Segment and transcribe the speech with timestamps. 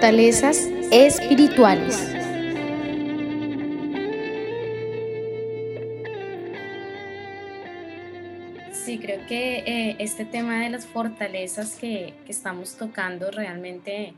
[0.00, 0.56] Fortalezas
[0.90, 1.94] espirituales.
[8.72, 14.14] Sí, creo que eh, este tema de las fortalezas que, que estamos tocando realmente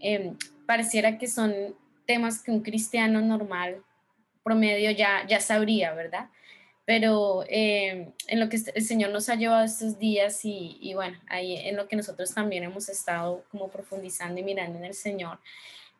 [0.00, 1.54] em, pareciera que son
[2.04, 3.80] temas que un cristiano normal
[4.42, 6.30] promedio ya, ya sabría, ¿verdad?
[6.84, 11.18] Pero em, en lo que el Señor nos ha llevado estos días y, y bueno,
[11.28, 15.38] ahí en lo que nosotros también hemos estado como profundizando y mirando en el Señor,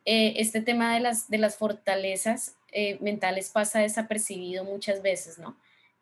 [0.05, 5.55] eh, este tema de las, de las fortalezas eh, mentales pasa desapercibido muchas veces, ¿no?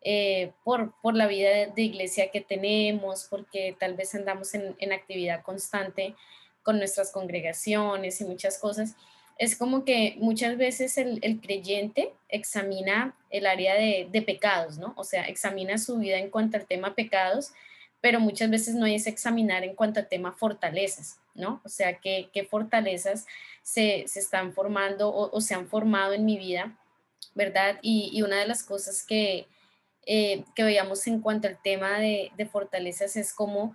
[0.04, 4.74] Eh, por, por la vida de, de iglesia que tenemos, porque tal vez andamos en,
[4.80, 6.16] en actividad constante
[6.64, 8.96] con nuestras congregaciones y muchas cosas,
[9.38, 14.94] es como que muchas veces el, el creyente examina el área de, de, pecados, ¿no?
[14.96, 17.52] O sea, examina su vida en cuanto al tema pecados,
[18.00, 21.60] pero muchas veces no es examinar en cuanto al tema fortalezas, ¿no?
[21.64, 23.26] O sea, qué, qué fortalezas
[23.62, 26.76] se, se, están formando o, o, se han formado en mi vida,
[27.34, 27.78] ¿verdad?
[27.80, 29.46] Y, y una de las cosas que,
[30.04, 33.74] eh, que veíamos en cuanto al tema de, de fortalezas es como,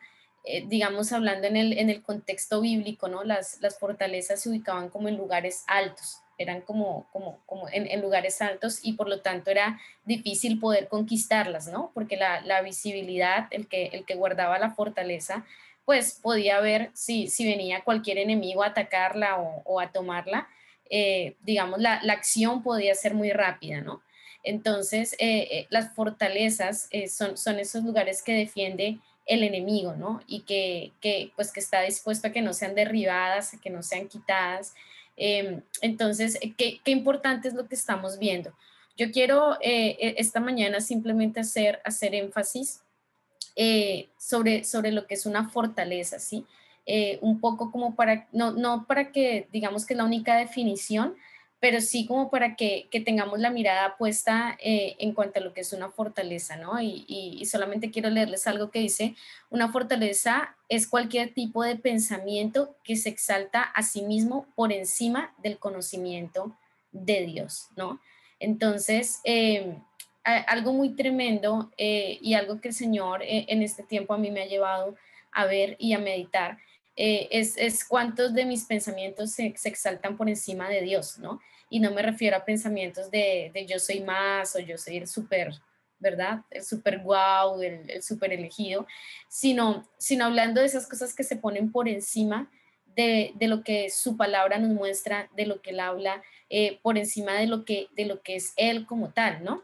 [0.50, 3.24] eh, digamos, hablando en el, en el contexto bíblico, ¿no?
[3.24, 8.42] Las, las fortalezas se ubicaban como en lugares altos, eran como, como, como en, lugares
[8.42, 11.92] altos y por lo tanto era difícil poder conquistarlas, ¿no?
[11.94, 15.46] Porque la, la visibilidad, el que, el que guardaba la fortaleza,
[15.84, 20.48] pues podía ver si, si venía cualquier enemigo a atacarla o, o a tomarla,
[20.90, 24.02] eh, digamos, la, la acción podía ser muy rápida, ¿no?
[24.44, 30.22] Entonces, eh, eh, las fortalezas son, son esos lugares que defiende el enemigo, ¿no?
[30.28, 33.84] Y que, que, pues, que está dispuesto a que no sean derribadas, a que no
[33.84, 34.74] sean quitadas.
[35.16, 38.54] Eh, entonces, ¿qué, ¿qué, importante es lo que estamos viendo?
[38.98, 42.82] Yo quiero esta mañana simplemente hacer, hacer énfasis
[44.18, 46.48] sobre, sobre lo que es una fortaleza, ¿sí?
[47.22, 51.16] un poco como para, no, no para que digamos que es la única definición,
[51.60, 55.54] pero sí como para que, que tengamos la mirada puesta eh, en cuanto a lo
[55.54, 56.80] que es una fortaleza, ¿no?
[56.80, 59.16] Y, solamente quiero leerles algo que dice,
[59.50, 65.34] una fortaleza es cualquier tipo de pensamiento que se exalta a sí mismo por encima
[65.38, 66.56] del conocimiento
[66.92, 68.00] de Dios, ¿no?
[68.40, 69.78] Entonces, eh,
[70.24, 74.42] algo muy tremendo eh, y algo que el Señor en este tiempo a mí me
[74.42, 74.96] ha llevado
[75.32, 76.58] a ver y a meditar
[77.00, 81.40] eh, es, es, cuántos de mis pensamientos se, exaltan por encima de Dios, ¿no?
[81.70, 85.08] Y no me refiero a pensamientos de, de yo soy más o yo soy el
[85.08, 85.54] súper,
[86.00, 86.42] ¿verdad?
[86.50, 88.88] El súper guau, el, el súper elegido,
[89.30, 92.50] sino, sino hablando de esas cosas que se ponen por encima
[92.96, 96.98] de, de, lo que su palabra nos muestra, de lo que él habla, eh, por
[96.98, 99.62] encima de lo, que, de lo que es él como tal, ¿no?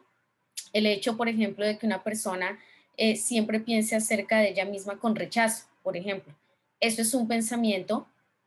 [0.71, 2.59] El hecho, por ejemplo, de que una persona
[2.95, 6.35] eh, siempre piense acerca de ella misma con rechazo, por ejemplo
[6.83, 8.05] eso es un pensamiento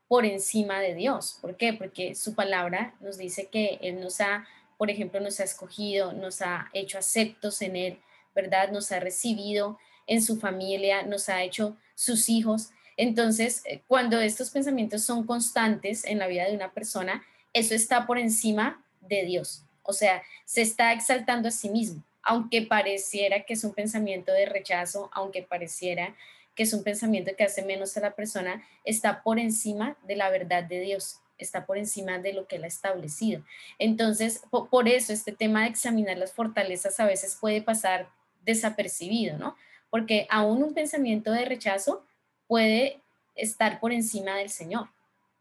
[0.09, 1.39] por encima de Dios.
[1.41, 1.73] ¿Por qué?
[1.73, 4.47] Porque su palabra nos dice que Él nos ha,
[4.77, 7.99] por ejemplo, nos ha escogido, nos ha hecho aceptos en Él,
[8.35, 8.71] ¿verdad?
[8.71, 12.73] Nos ha recibido en su familia, nos ha hecho sus hijos.
[12.99, 17.25] Entonces, eh, cuando estos pensamientos son constantes en la vida de una persona,
[17.55, 19.63] eso está por encima de Dios.
[19.83, 24.45] O sea, se está exaltando a sí mismo, aunque pareciera que es un pensamiento de
[24.45, 26.15] rechazo, aunque pareciera
[26.57, 30.31] que es un pensamiento que hace menos a la persona, está por encima de la
[30.31, 33.45] verdad de Dios, está por encima de lo que él ha establecido.
[33.79, 38.09] Entonces, por, eso este tema de examinar las fortalezas a veces puede pasar
[38.45, 39.57] desapercibido, ¿no?
[39.91, 42.05] Porque aún un pensamiento de rechazo
[42.47, 43.01] puede
[43.35, 44.89] estar por encima del Señor,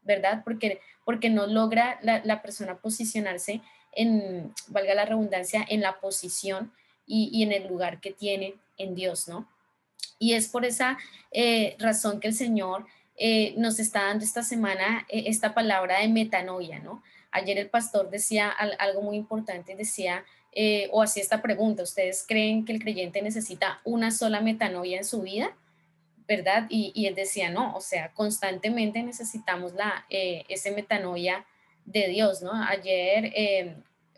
[0.02, 0.42] ¿verdad?
[0.44, 6.72] Porque, porque no logra la, persona posicionarse en, valga la redundancia, en la posición
[7.06, 9.48] y, en el lugar que tiene en Dios, ¿no?
[10.18, 10.98] Y es por esa
[11.30, 12.86] eh, razón que el Señor
[13.16, 17.02] eh, nos está dando esta semana eh, esta palabra de metanoia, ¿no?
[17.30, 20.24] Ayer el pastor decía algo muy importante, decía,
[20.90, 25.20] o hacía esta pregunta, ¿ustedes creen que el creyente necesita una sola metanoia en su
[25.20, 25.54] vida?
[26.26, 26.66] ¿verdad?
[26.68, 31.46] Y, él decía, no, o sea, constantemente necesitamos la, eh, ese metanoia
[31.84, 32.52] de Dios, ¿no?
[32.52, 33.32] Ayer,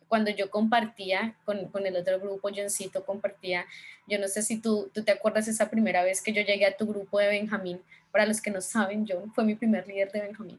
[0.08, 3.66] cuando yo compartía con, el otro grupo, Johncito compartía,
[4.06, 6.76] yo no sé si tú, tú te acuerdas esa primera vez que yo llegué a
[6.76, 10.22] tu grupo de Benjamín, para los que no saben, John fue mi primer líder de
[10.22, 10.58] Benjamín.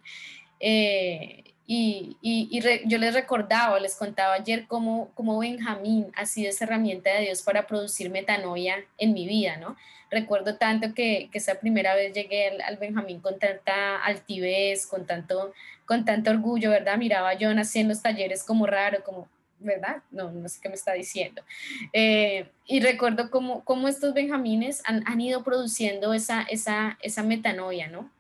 [0.60, 6.66] Eh, y, y, yo les recordaba, les contaba ayer cómo, cómo Benjamín ha sido esa
[6.66, 9.78] herramienta de Dios para producir metanoia en mi vida, ¿no?
[10.10, 15.54] Recuerdo tanto que, que esa primera vez llegué al, Benjamín con tanta altivez, con tanto,
[15.86, 16.98] con tanto orgullo, ¿verdad?
[16.98, 19.28] Miraba a John en los talleres como raro, como,
[19.60, 20.04] ¿verdad?
[20.12, 21.44] No, no sé qué me está diciendo.
[21.94, 27.88] Eh, y recuerdo cómo, cómo estos Benjamines han, han ido produciendo esa, esa, esa metanoia,
[27.88, 28.12] ¿no?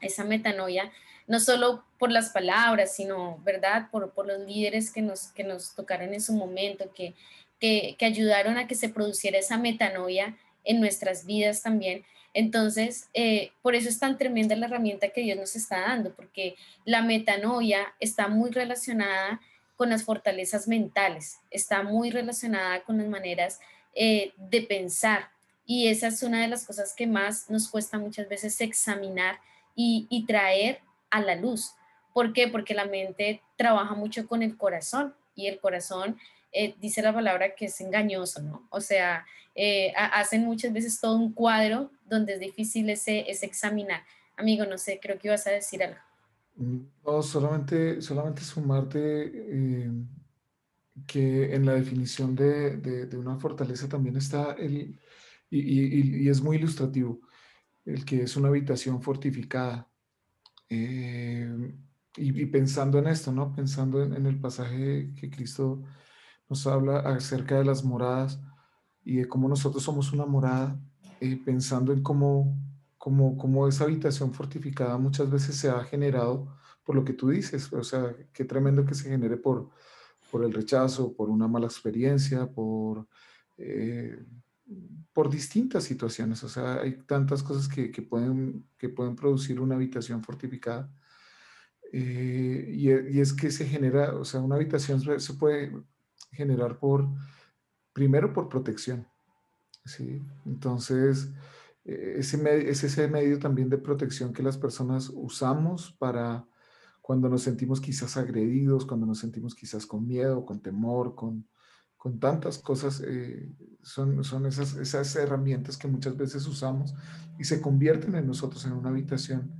[0.00, 0.90] Esa metanoia
[1.26, 3.88] no solo por las palabras, sino, ¿verdad?
[3.92, 7.14] Por, por los líderes que nos, que nos tocaron en su momento, que,
[7.60, 12.04] que, que ayudaron a que se produciera esa metanoia en nuestras vidas también.
[12.34, 16.56] Entonces, eh, por eso es tan tremenda la herramienta que Dios nos está dando, porque
[16.84, 19.40] la metanoia está muy relacionada
[19.80, 23.60] con las fortalezas mentales, está muy relacionada con las maneras
[23.94, 25.30] eh, de pensar.
[25.64, 29.40] Y esa es una de las cosas que más nos cuesta muchas veces examinar
[29.74, 31.72] y, y traer a la luz.
[32.12, 32.46] ¿Por qué?
[32.46, 36.18] Porque la mente trabaja mucho con el corazón y el corazón
[36.52, 38.68] eh, dice la palabra que es engañoso, ¿no?
[38.68, 39.24] O sea,
[39.54, 44.02] eh, hacen muchas veces todo un cuadro donde es difícil ese, examinar.
[44.36, 46.00] Amigo, no sé, creo que ibas a decir algo.
[46.60, 48.98] No, solamente, solamente sumarte
[49.34, 49.90] eh,
[51.06, 55.00] que en la definición de, una fortaleza también está el,
[55.48, 57.20] y, es muy ilustrativo,
[57.86, 59.88] el que es una habitación fortificada.
[60.68, 61.74] Eh,
[62.16, 63.54] y, pensando en esto, ¿no?
[63.54, 65.82] Pensando en, el pasaje que Cristo
[66.48, 68.38] nos habla acerca de las moradas
[69.02, 70.78] y de cómo nosotros somos una morada,
[71.20, 72.54] eh, pensando en cómo,
[73.00, 76.54] cómo, cómo, esa habitación fortificada muchas veces se ha generado
[76.84, 79.70] por lo que tú dices, o sea, qué tremendo que se genere por,
[80.30, 83.08] por el rechazo, por una mala experiencia, por...
[83.56, 84.22] Eh,
[85.12, 89.74] por distintas situaciones, o sea, hay tantas cosas que, que pueden, que pueden producir una
[89.74, 90.88] habitación fortificada.
[91.92, 95.72] Eh, y, y, es que se genera, o sea, una habitación se puede
[96.30, 97.08] generar por,
[97.92, 99.08] primero por protección,
[99.84, 100.22] ¿sí?
[100.46, 101.30] Entonces,
[101.84, 106.46] ese es ese medio también de protección que las personas usamos para
[107.00, 111.48] cuando nos sentimos quizás agredidos, cuando nos sentimos quizás con miedo, con temor, con,
[111.96, 113.50] con tantas cosas, eh,
[113.82, 116.94] son, son esas, esas herramientas que muchas veces usamos
[117.38, 119.52] y se convierten en nosotros en una habitación,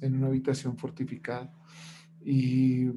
[0.00, 1.52] en una habitación fortificada.
[2.24, 2.90] Y,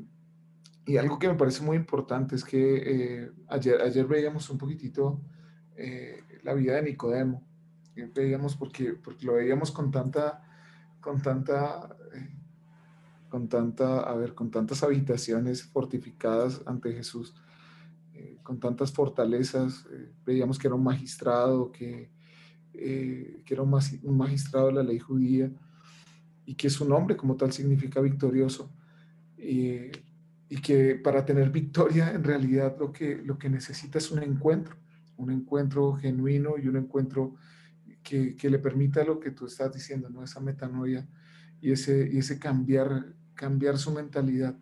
[0.85, 5.21] y algo que me parece muy importante es que eh, ayer, ayer veíamos un poquitito
[5.75, 7.46] eh, la vida de Nicodemo,
[8.05, 10.43] veíamos porque, porque lo veíamos con tanta,
[11.01, 11.95] con tanta,
[13.29, 17.33] con tanta, a ver, con tantas habitaciones fortificadas ante Jesús
[18.47, 19.85] con tantas fortalezas.
[19.91, 22.09] Eh, veíamos que era un magistrado, que,
[22.73, 25.51] eh, que era un, magistrado de la ley judía
[26.45, 28.71] y que su nombre como tal significa victorioso.
[30.49, 34.77] y que para tener victoria en realidad lo que, lo que necesita es un encuentro,
[35.17, 37.35] un encuentro genuino y un encuentro
[38.07, 40.23] que, le permita lo que tú estás diciendo, ¿no?
[40.23, 41.07] esa metanoia
[41.61, 44.55] y ese, y ese cambiar, cambiar su mentalidad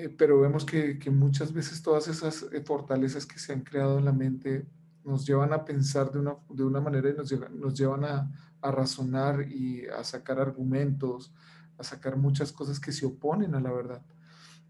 [0.00, 4.06] eh, pero vemos que, muchas veces todas esas eh, fortalezas que se han creado en
[4.06, 4.66] la mente
[5.04, 6.18] nos llevan a pensar de
[6.64, 8.30] una, manera y nos, llevan a,
[8.62, 11.34] a, razonar y a sacar argumentos,
[11.76, 14.02] a sacar muchas cosas que se oponen a la verdad.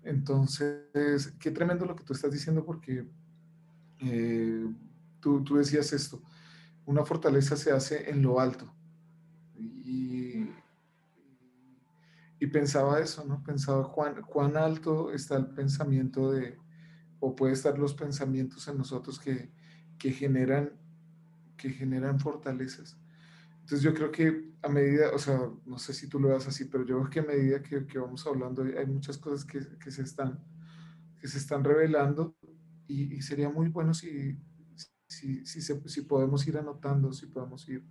[0.02, 3.06] Entonces, qué tremendo lo que tú estás diciendo porque
[4.00, 4.66] eh,
[5.20, 6.20] tú, tú decías esto,
[6.90, 8.74] una fortaleza se hace en lo alto.
[9.54, 10.50] Y,
[12.40, 13.44] y pensaba eso, ¿no?
[13.44, 16.58] Pensaba cuán, alto está el pensamiento de,
[17.20, 19.52] o puede estar los pensamientos en nosotros que,
[19.98, 20.72] que generan,
[21.56, 22.98] que generan fortalezas.
[23.60, 26.64] Entonces yo creo que a medida, o sea, no sé si tú lo ves así,
[26.64, 30.02] pero yo creo que a medida que, vamos hablando hay muchas cosas que, que, se,
[30.02, 30.42] están,
[31.20, 32.36] que se están revelando
[32.88, 34.36] y, sería muy bueno si,
[35.44, 37.84] si, si, podemos ir anotando, si podemos ir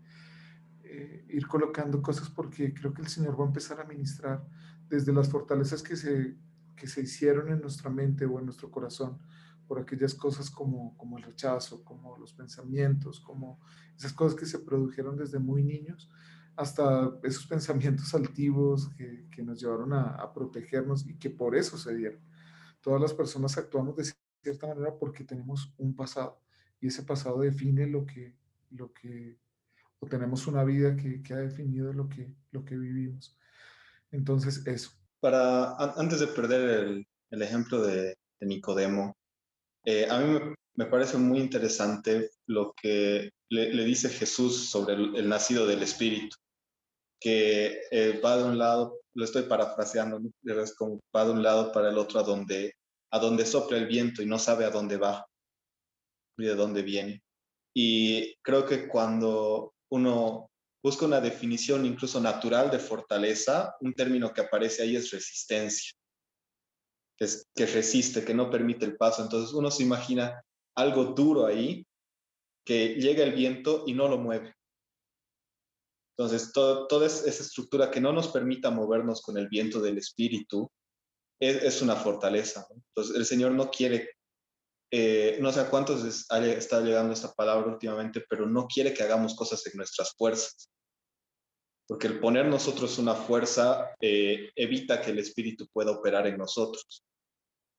[0.91, 4.43] eh, ir colocando cosas porque creo que el Señor va a empezar a ministrar
[4.87, 6.35] desde las fortalezas que se,
[6.75, 9.19] que se hicieron en nuestra mente o en nuestro corazón
[9.67, 13.59] por aquellas cosas como, como el rechazo, como los pensamientos, como
[13.95, 16.09] esas cosas que se produjeron desde muy niños,
[16.55, 21.95] hasta esos pensamientos altivos que, que nos llevaron a, protegernos y que por eso se
[21.95, 22.19] dieron.
[22.81, 26.41] Todas las personas actuamos de cierta manera porque tenemos un pasado
[26.81, 28.33] y ese pasado define lo que,
[28.71, 29.37] lo que
[29.99, 33.35] o tenemos una vida que, que ha definido lo que, lo que vivimos.
[34.11, 34.91] Entonces, eso.
[35.19, 39.17] Para, antes de perder el, el ejemplo de, de Nicodemo,
[39.85, 40.39] eh, a mí
[40.75, 46.37] me, parece muy interesante lo que le, dice Jesús sobre el, el, nacido del Espíritu,
[47.19, 51.71] que eh, va de un lado, lo estoy parafraseando, es como va de un lado
[51.73, 52.73] para el otro a donde,
[53.11, 55.28] a donde sopla el viento y no sabe a dónde va
[56.43, 57.23] y de dónde viene.
[57.75, 60.49] Y creo que cuando uno
[60.83, 65.93] busca una definición incluso natural de fortaleza, un término que aparece ahí es resistencia,
[67.17, 69.21] que, es, que resiste, que no permite el paso.
[69.23, 70.41] Entonces uno se imagina
[70.75, 71.85] algo duro ahí,
[72.65, 74.53] que llega el viento y no lo mueve.
[76.17, 80.69] Entonces, todo, toda esa estructura que no nos permita movernos con el viento del espíritu
[81.39, 82.67] es, es una fortaleza.
[82.69, 84.09] Entonces, el Señor no quiere
[84.91, 89.35] eh, no sé a cuántos está llegando esta palabra últimamente, pero no quiere que hagamos
[89.35, 90.69] cosas en nuestras fuerzas.
[91.87, 97.03] Porque el poner nosotros una fuerza eh, evita que el espíritu pueda operar en nosotros.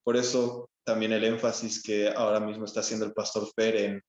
[0.03, 4.01] Por eso también el énfasis que ahora mismo está haciendo el pastor Fer en,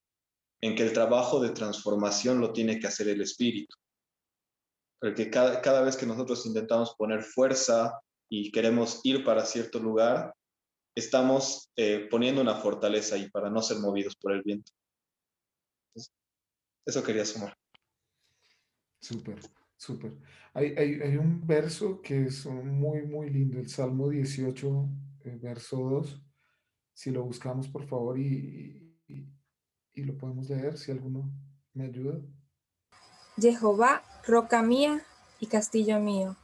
[0.61, 3.77] en que el trabajo de transformación lo tiene que hacer el espíritu.
[5.01, 10.33] Porque cada, cada vez que nosotros intentamos poner fuerza y queremos ir para cierto lugar,
[10.95, 14.73] estamos eh, poniendo una fortaleza ahí para no ser movidos por el viento.
[15.89, 16.13] Entonces,
[16.87, 17.57] eso quería sumar.
[19.01, 19.41] Súper,
[19.77, 20.19] súper.
[20.55, 24.89] Hay, hay, hay, un verso que es muy, muy lindo, el Salmo 18,
[25.25, 26.23] eh, verso 2.
[26.95, 29.27] Si lo buscamos, por favor, y, y,
[29.95, 31.33] y lo podemos leer, si alguno
[31.73, 32.21] me ayuda.
[33.41, 35.03] Jehová, roca mía
[35.41, 36.37] y castillo mío,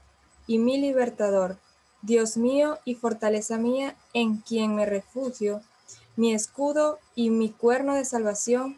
[0.47, 1.59] y mi libertador
[2.03, 5.61] Dios mío y fortaleza mía, en quien me refugio,
[6.17, 8.77] mi escudo y mi cuerno de salvación,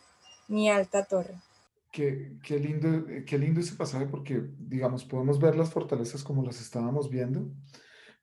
[0.49, 1.35] mi alta torre.
[1.93, 6.61] Qué, qué, lindo, qué lindo ese pasaje porque, digamos, podemos ver las fortalezas como las
[6.61, 7.51] estábamos viendo,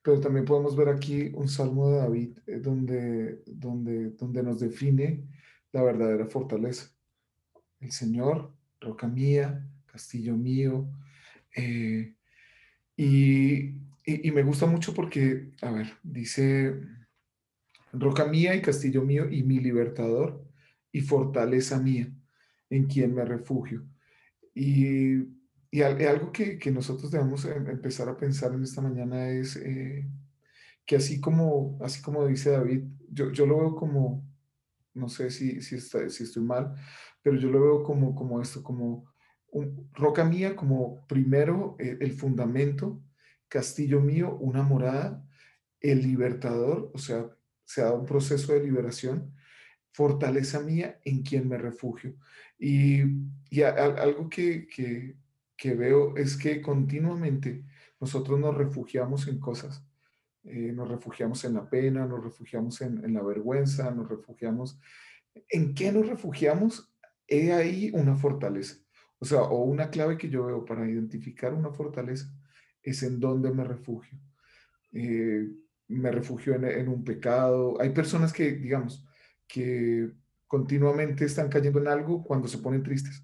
[0.01, 5.27] pero también podemos ver aquí un salmo de David eh, donde, donde, donde nos define
[5.71, 6.91] la verdadera fortaleza.
[7.79, 10.87] El Señor, roca mía, castillo mío.
[11.55, 12.15] Eh,
[12.95, 16.79] y y, y, me gusta mucho porque, a ver, dice,
[17.91, 20.47] roca mía y castillo mío y mi libertador
[20.93, 22.09] y fortaleza mía,
[22.69, 23.85] en quien me refugio.
[24.55, 25.17] Y,
[25.69, 30.07] y algo que, que, nosotros debemos em, empezar a pensar en esta mañana es eh,
[30.85, 34.25] que así como, así como dice David, yo, yo lo veo como,
[34.93, 36.73] no sé si, si, está, si estoy mal,
[37.21, 39.11] pero yo lo veo como, como esto, como
[39.51, 43.01] un, roca mía, como primero eh, el fundamento
[43.47, 45.23] castillo mío, una morada,
[45.79, 47.29] el libertador, o sea,
[47.63, 49.33] se da un proceso de liberación,
[49.91, 52.15] fortaleza mía en quien me refugio.
[52.57, 53.01] Y,
[53.49, 55.17] y algo que, que,
[55.55, 57.63] que, veo es que continuamente
[57.99, 59.83] nosotros nos refugiamos en cosas.
[60.43, 64.79] Eh, nos refugiamos en la pena, nos refugiamos en, en, la vergüenza, nos refugiamos.
[65.49, 66.93] ¿En qué nos refugiamos?
[67.27, 68.77] He ahí una fortaleza.
[69.19, 72.31] O sea, o una clave que yo veo para identificar una fortaleza
[72.83, 74.17] es en donde me refugio.
[74.93, 75.47] Eh,
[75.89, 77.79] me refugio en, un pecado.
[77.79, 79.05] Hay personas que, digamos,
[79.47, 80.11] que
[80.45, 83.23] continuamente están cayendo en algo cuando se ponen tristes.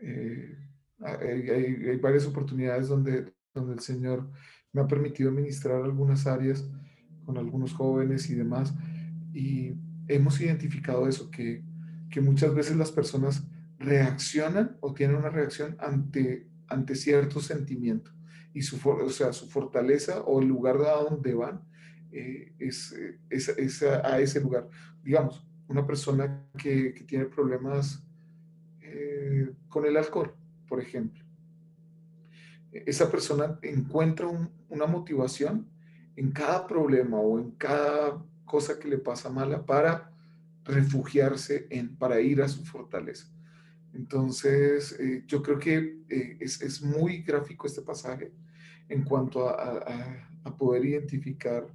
[0.00, 0.56] Eh,
[1.00, 4.30] hay, varias oportunidades donde, donde el Señor
[4.72, 6.68] me ha permitido ministrar algunas áreas
[7.24, 8.72] con algunos jóvenes y demás.
[9.32, 9.74] Y
[10.06, 11.64] hemos identificado eso, que,
[12.10, 13.44] que muchas veces las personas
[13.78, 18.12] reaccionan o tienen una reacción ante, ante cierto sentimiento
[18.54, 21.62] y su, o sea, su fortaleza o el lugar a donde van
[22.12, 22.94] eh, es,
[23.30, 24.68] es, es a, ese lugar.
[25.02, 28.04] Digamos, una persona que, que tiene problemas
[28.82, 30.34] eh, con el alcohol,
[30.68, 31.24] por ejemplo.
[32.72, 35.68] Esa persona encuentra un, una motivación
[36.16, 40.12] en cada problema o en cada cosa que le pasa mala para
[40.64, 43.26] refugiarse en, para ir a su fortaleza.
[43.94, 48.32] Entonces, eh, yo creo que eh, es, es, muy gráfico este pasaje
[48.88, 51.66] en cuanto a, a, a, poder identificar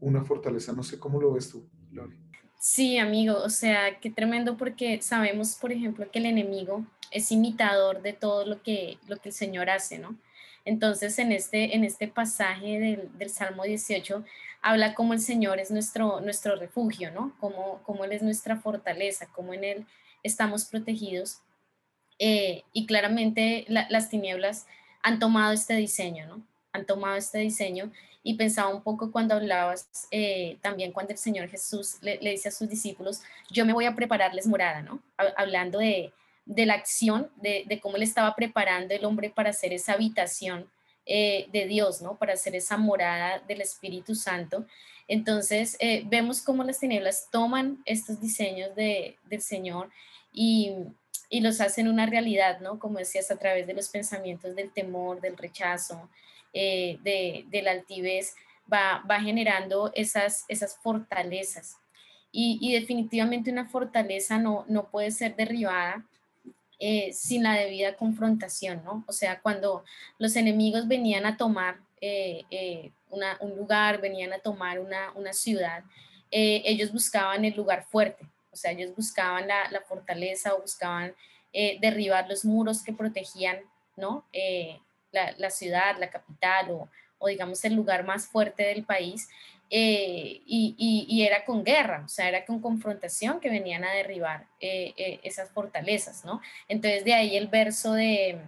[0.00, 0.72] una fortaleza.
[0.72, 2.16] No sé cómo lo ves tú, Lori.
[2.58, 8.02] Sí, amigo, o sea, qué tremendo porque sabemos, por ejemplo, que el enemigo es imitador
[8.02, 10.16] de todo lo que, lo que el Señor hace, ¿no?
[10.64, 14.24] Entonces, en este, en este pasaje del, del, Salmo 18,
[14.62, 17.36] habla como el Señor es nuestro, nuestro refugio, ¿no?
[17.38, 19.86] Como, como Él es nuestra fortaleza, como en Él
[20.24, 21.42] estamos protegidos.
[22.18, 24.66] Eh, y claramente las tinieblas
[25.02, 26.42] han tomado este diseño, ¿no?
[26.72, 27.92] Han tomado este diseño
[28.22, 32.52] y pensaba un poco cuando hablabas eh, también cuando el Señor Jesús le, dice a
[32.52, 35.00] sus discípulos, yo me voy a prepararles morada, ¿no?
[35.36, 36.12] Hablando de,
[36.46, 40.68] de la acción, de, de, cómo le estaba preparando el hombre para hacer esa habitación
[41.04, 42.16] eh, de Dios, ¿no?
[42.16, 44.66] Para hacer esa morada del Espíritu Santo.
[45.06, 49.88] Entonces, vemos cómo las tinieblas toman estos diseños de, del Señor
[50.32, 50.72] y,
[51.28, 52.78] y, los hacen una realidad, ¿no?
[52.78, 56.08] Como decías, a través de los pensamientos del temor, del rechazo,
[56.52, 58.34] eh, de, de, la altivez,
[58.72, 61.76] va, va generando esas, esas fortalezas.
[62.32, 66.04] Y, y, definitivamente una fortaleza no, no puede ser derribada
[66.78, 69.04] eh, sin la debida confrontación, ¿no?
[69.06, 69.84] O sea, cuando
[70.18, 75.84] los enemigos venían a tomar eh, una, un lugar, venían a tomar una, una ciudad,
[76.30, 81.14] ellos buscaban el lugar fuerte, o sea, ellos buscaban la, fortaleza o buscaban
[81.80, 83.58] derribar los muros que protegían,
[83.96, 84.26] ¿no?
[85.12, 89.28] La, la, ciudad, la capital o, digamos el lugar más fuerte del país
[89.68, 94.94] eh, y, era con guerra, o sea, era con confrontación que venían a derribar eh,
[94.96, 96.40] eh, esas fortalezas, ¿no?
[96.68, 98.40] Entonces de ahí el verso de,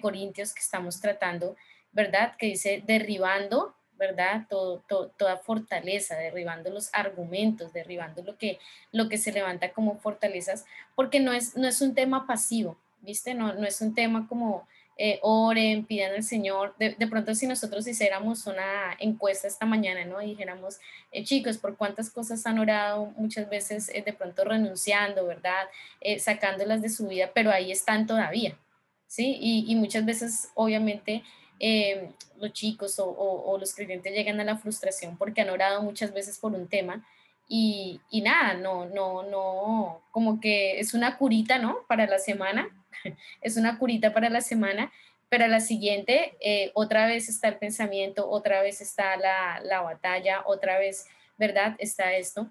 [0.00, 1.56] Corintios que estamos tratando,
[1.92, 2.34] ¿verdad?
[2.38, 4.46] Que dice derribando, ¿verdad?
[4.48, 8.58] Toda fortaleza, derribando los argumentos, derribando lo que,
[8.92, 13.34] lo que se levanta como fortalezas, porque no es, no es un tema pasivo, ¿viste?
[13.34, 14.66] No, no es un tema como
[14.98, 16.74] eh, oren, pidan al Señor.
[16.78, 20.20] De, pronto si nosotros hiciéramos una encuesta esta mañana, ¿no?
[20.20, 20.78] Dijéramos,
[21.12, 23.12] eh, chicos, ¿por cuántas cosas han orado?
[23.16, 25.66] Muchas veces eh, de pronto renunciando, ¿verdad?
[26.18, 28.56] sacándolas de su vida, pero ahí están todavía,
[29.06, 29.36] ¿sí?
[29.40, 31.22] Y, muchas veces, obviamente,
[32.38, 36.52] los chicos o, los creyentes llegan a la frustración porque han orado muchas veces por
[36.52, 37.06] un tema.
[37.48, 41.78] Y, y nada, no, no, no, como que es una curita, ¿no?
[41.86, 42.68] Para la semana,
[43.40, 44.90] es una curita para la semana,
[45.28, 49.80] pero a la siguiente eh, otra vez está el pensamiento, otra vez está la, la
[49.80, 51.06] batalla, otra vez,
[51.38, 51.76] ¿verdad?
[51.78, 52.50] Está esto.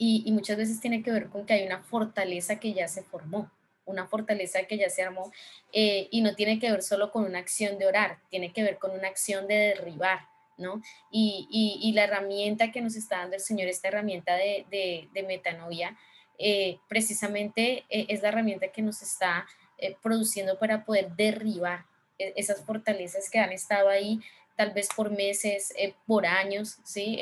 [0.00, 3.50] Y, muchas veces tiene que ver con que hay una fortaleza que ya se formó,
[3.88, 5.32] una fortaleza que ya se armó,
[5.72, 8.78] eh, y no tiene que ver solo con una acción de orar, tiene que ver
[8.78, 10.20] con una acción de derribar,
[10.56, 10.82] ¿no?
[11.10, 11.48] Y,
[11.82, 15.96] y, la herramienta que nos está dando el Señor, esta herramienta de, de, de metanoia,
[16.38, 19.46] eh, precisamente es la herramienta que nos está
[19.78, 21.84] eh, produciendo para poder derribar
[22.18, 24.20] e, esas fortalezas que han estado ahí
[24.56, 27.16] tal vez por meses, eh, por años, ¿sí?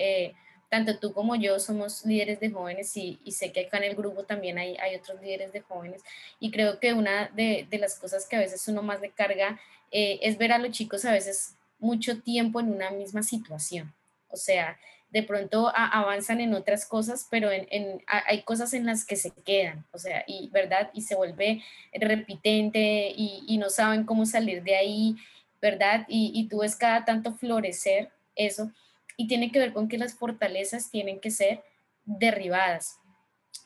[0.77, 3.85] Eh, tanto tú como yo somos líderes de jóvenes y, y, sé que acá en
[3.85, 6.03] el grupo también hay, hay otros líderes de jóvenes
[6.41, 9.59] y creo que una de, de las cosas que a veces uno más le carga
[9.91, 13.95] es ver a los chicos a veces mucho tiempo en una misma situación.
[14.29, 14.79] O sea,
[15.11, 19.87] de pronto avanzan en otras cosas, pero en, hay cosas en las que se quedan,
[19.93, 21.63] o sea, y verdad, y se vuelve
[21.93, 25.17] repitente y, no saben cómo salir de ahí,
[25.63, 26.05] ¿verdad?
[26.09, 28.71] Y, y, tú ves cada tanto florecer eso,
[29.17, 31.63] y tiene que ver con que las fortalezas tienen que ser
[32.05, 32.99] derribadas.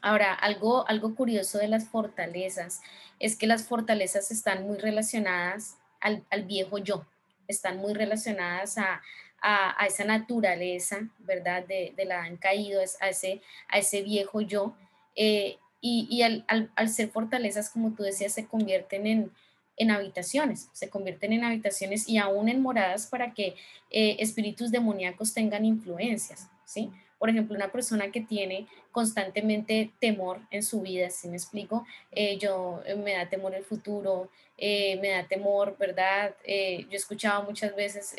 [0.03, 2.81] Ahora, algo, algo curioso de las fortalezas
[3.19, 7.07] es que las fortalezas están muy relacionadas al, al viejo yo,
[7.49, 9.03] están muy relacionadas a,
[9.43, 11.67] a, esa naturaleza, ¿verdad?
[11.67, 14.75] De, de la han caído, a ese, a ese viejo yo.
[15.17, 19.33] Eh, y, y al, al, ser fortalezas, como tú decías, se convierten en,
[19.81, 23.57] en habitaciones, se convierten en habitaciones y aún en moradas para que
[23.91, 26.91] eh, espíritus demoníacos tengan influencias, ¿sí?
[27.19, 32.39] Por ejemplo, una persona que tiene constantemente temor en su vida, si me explico, eh,
[32.39, 36.35] yo me da temor el futuro, me da temor, ¿verdad?
[36.47, 38.15] yo he escuchado muchas veces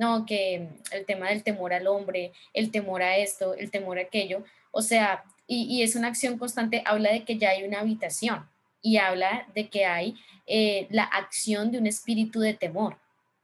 [0.00, 4.02] no, que el tema del temor al hombre, el temor a esto, el temor a
[4.02, 8.48] aquello, o sea, y, es una acción constante, habla de que ya hay una habitación
[8.82, 10.16] y habla de que hay
[10.46, 12.98] eh, la acción de un espíritu de temor,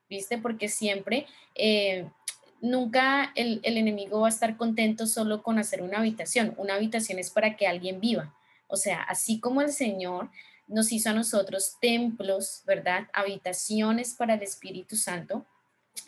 [0.09, 0.39] ¿viste?
[0.39, 2.09] Porque siempre, eh,
[2.61, 7.19] nunca el, el enemigo va a estar contento solo con hacer una habitación, una habitación
[7.19, 8.35] es para que alguien viva,
[8.67, 10.31] o sea, así como el Señor
[10.67, 13.09] nos hizo a nosotros templos, ¿verdad?
[13.13, 15.47] Habitaciones para el Espíritu Santo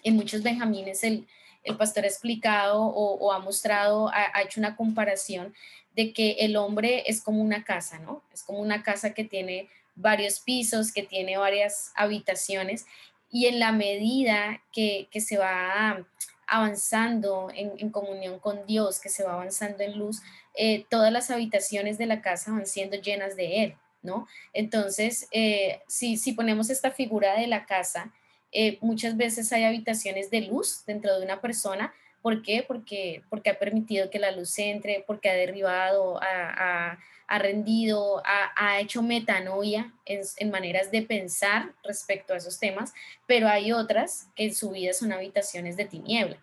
[0.03, 1.27] en muchos benjamines el,
[1.65, 5.55] el pastor ha explicado o, ha mostrado, ha, hecho una comparación
[5.95, 8.23] de que el hombre es como una casa, ¿no?
[8.33, 12.87] Es como una casa que tiene varios pisos, que tiene varias habitaciones
[13.31, 16.07] y en la medida que, que se va
[16.49, 20.23] avanzando en, comunión con Dios, que se va avanzando en luz,
[20.55, 24.27] eh, todas las habitaciones de la casa van siendo llenas de Él, ¿no?
[24.55, 28.13] Entonces, eh, si, si ponemos esta figura de la casa,
[28.51, 31.93] eh, muchas veces hay habitaciones de luz dentro de una persona.
[32.29, 32.63] ¿Por qué?
[32.63, 36.99] Porque, porque ha permitido que la luz entre, porque ha derribado, ha,
[37.39, 42.93] rendido, ha, hecho metanoia en, maneras de pensar respecto a esos temas,
[43.27, 46.37] pero hay otras que en su vida son habitaciones de tiniebla.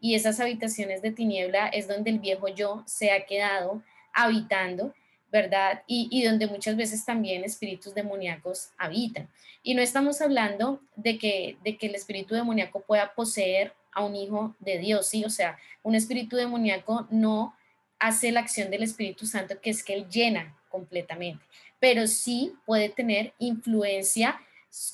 [0.00, 3.82] Y esas habitaciones de tiniebla es donde el viejo yo se ha quedado
[4.14, 4.94] habitando
[5.30, 5.82] ¿verdad?
[5.86, 9.28] Y, donde muchas veces también espíritus demoníacos habitan.
[9.62, 14.14] Y no estamos hablando de que, de que el espíritu demoníaco pueda poseer a un
[14.14, 15.24] hijo de Dios, ¿sí?
[15.24, 17.56] O sea, un espíritu demoníaco no
[17.98, 21.44] hace la acción del Espíritu Santo, que es que él llena completamente,
[21.80, 24.38] pero sí puede tener influencia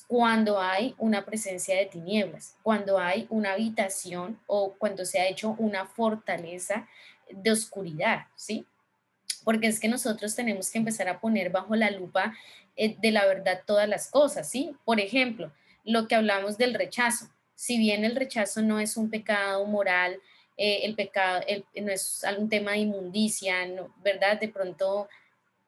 [0.07, 5.55] cuando hay una presencia de tinieblas, cuando hay una habitación o cuando se ha hecho
[5.59, 6.87] una fortaleza
[7.29, 8.65] de oscuridad, ¿sí?
[9.43, 12.33] porque es que nosotros tenemos que empezar a poner bajo la lupa
[12.75, 14.75] eh, de la verdad todas las cosas, ¿sí?
[14.85, 15.51] Por ejemplo,
[15.83, 17.27] lo que hablamos del rechazo.
[17.55, 20.19] Si bien el rechazo no es un pecado moral,
[20.57, 21.41] eh, el pecado
[21.75, 23.55] no es algún tema de inmundicia,
[24.03, 24.39] ¿verdad?
[24.39, 25.07] De pronto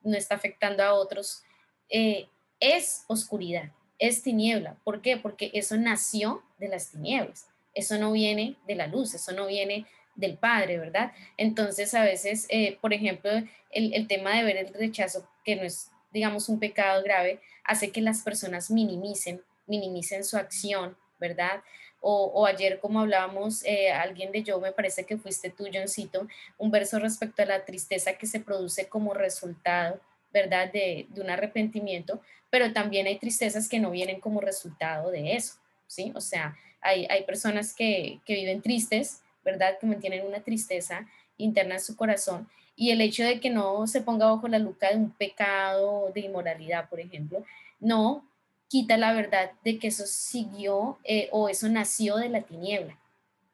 [0.04, 1.44] no está afectando a otros,
[1.90, 2.28] eh,
[2.60, 4.78] es oscuridad, es tiniebla.
[4.84, 5.18] ¿Por qué?
[5.18, 9.86] Porque eso nació de las tinieblas, eso no viene de la luz, eso no viene
[10.16, 11.12] del padre, ¿verdad?
[11.38, 13.32] Entonces, a veces, eh, por ejemplo,
[13.72, 18.02] el, tema de ver el rechazo, que no es, digamos, un pecado grave, hace que
[18.02, 20.96] las personas minimicen, minimicen su acción,
[21.28, 21.64] ¿verdad?
[22.08, 26.28] O, ayer, como hablábamos, eh, alguien de yo, me parece que fuiste tú, Johncito,
[26.60, 30.00] un verso respecto a la tristeza que se produce como resultado,
[30.32, 30.72] ¿verdad?
[30.72, 35.56] De, un arrepentimiento, pero también hay tristezas que no vienen como resultado de eso,
[35.88, 36.12] ¿sí?
[36.14, 39.80] O sea, hay, hay personas que, que viven tristes, ¿verdad?
[39.80, 41.08] Que mantienen una tristeza
[41.38, 42.48] interna en su corazón.
[42.76, 46.22] Y el hecho de que no se ponga bajo la luca de un pecado de
[46.22, 47.44] inmoralidad, por ejemplo,
[47.80, 48.24] no
[48.68, 53.00] quita la verdad de que eso siguió eh, o eso nació de la tiniebla.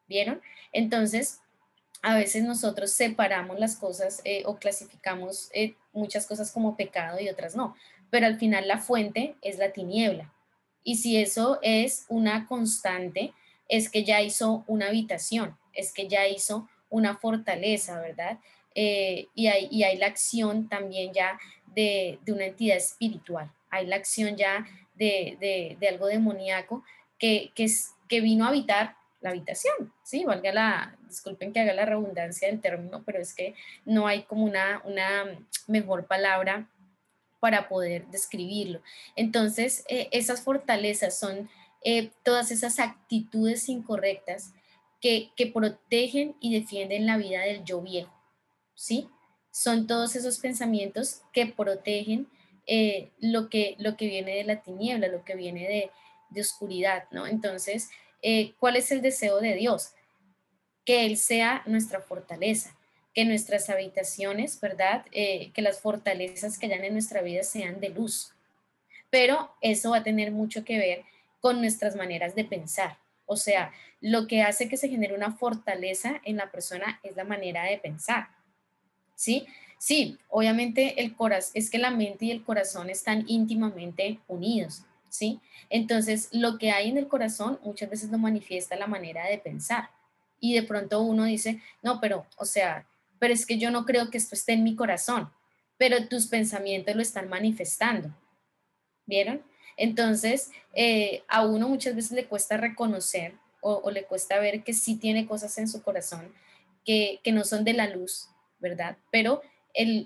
[0.07, 0.41] ¿Vieron?
[0.73, 1.39] Entonces,
[2.01, 7.29] a veces nosotros separamos las cosas eh, o clasificamos eh, muchas cosas como pecado y
[7.29, 7.75] otras no,
[8.09, 10.33] pero al final la fuente es la tiniebla.
[10.83, 13.33] Y si eso es una constante,
[13.69, 18.39] es que ya hizo una habitación es que ya hizo una fortaleza, ¿verdad?
[18.73, 24.65] Y, hay, hay, la acción también ya de, una entidad espiritual, hay la acción ya
[25.09, 26.83] de, algo demoníaco
[27.17, 27.67] que, que,
[28.07, 30.25] que vino a habitar la habitación, ¿sí?
[30.25, 33.53] Valga la, disculpen que haga la redundancia del término, pero es que
[33.85, 35.25] no hay como una, una
[35.67, 36.67] mejor palabra
[37.39, 38.81] para poder describirlo.
[39.15, 41.49] Entonces, eh, esas fortalezas son
[41.83, 44.53] eh, todas esas actitudes incorrectas
[45.01, 48.13] que, protegen y defienden la vida del yo viejo,
[48.75, 49.09] ¿sí?
[49.51, 52.27] Son todos esos pensamientos que protegen
[52.67, 55.91] eh, lo, que, lo que viene de la tiniebla, lo que viene de,
[56.39, 57.27] oscuridad, ¿no?
[57.27, 57.89] Entonces,
[58.21, 59.91] eh, ¿cuál es el deseo de Dios?
[60.85, 62.77] Que Él sea nuestra fortaleza,
[63.13, 65.05] que nuestras habitaciones, ¿verdad?
[65.11, 68.31] Eh, que las fortalezas que hayan en nuestra vida sean de luz.
[69.09, 71.03] Pero eso va a tener mucho que ver
[71.41, 73.71] con nuestras maneras de pensar, o sea,
[74.01, 77.77] lo que hace que se genere una fortaleza en la persona es la manera de
[77.77, 78.27] pensar.
[79.15, 79.47] ¿Sí?
[79.81, 85.39] Sí, obviamente el corazón, es que la mente y el corazón están íntimamente unidos, ¿sí?
[85.71, 89.89] Entonces, lo que hay en el corazón muchas veces lo manifiesta la manera de pensar.
[90.39, 92.85] Y de pronto uno dice, no, pero, o sea,
[93.17, 95.31] pero es que yo no creo que esto esté en mi corazón,
[95.77, 98.15] pero tus pensamientos lo están manifestando.
[99.07, 99.41] ¿Vieron?
[99.77, 104.95] Entonces, eh, a uno muchas veces le cuesta reconocer o, le cuesta ver que sí
[104.97, 106.31] tiene cosas en su corazón
[106.85, 108.95] que, no son de la luz, ¿verdad?
[109.09, 109.41] Pero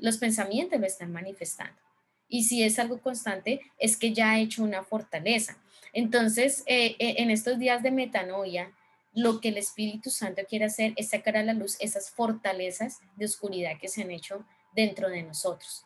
[0.01, 1.79] los pensamientos lo están manifestando.
[2.27, 5.57] Y si es algo constante, es que ya ha hecho una fortaleza.
[5.93, 8.71] Entonces, eh, eh, en estos días de metanoia,
[9.13, 13.25] lo que el Espíritu Santo quiere hacer es sacar a la luz esas fortalezas de
[13.25, 15.85] oscuridad que se han hecho dentro de nosotros,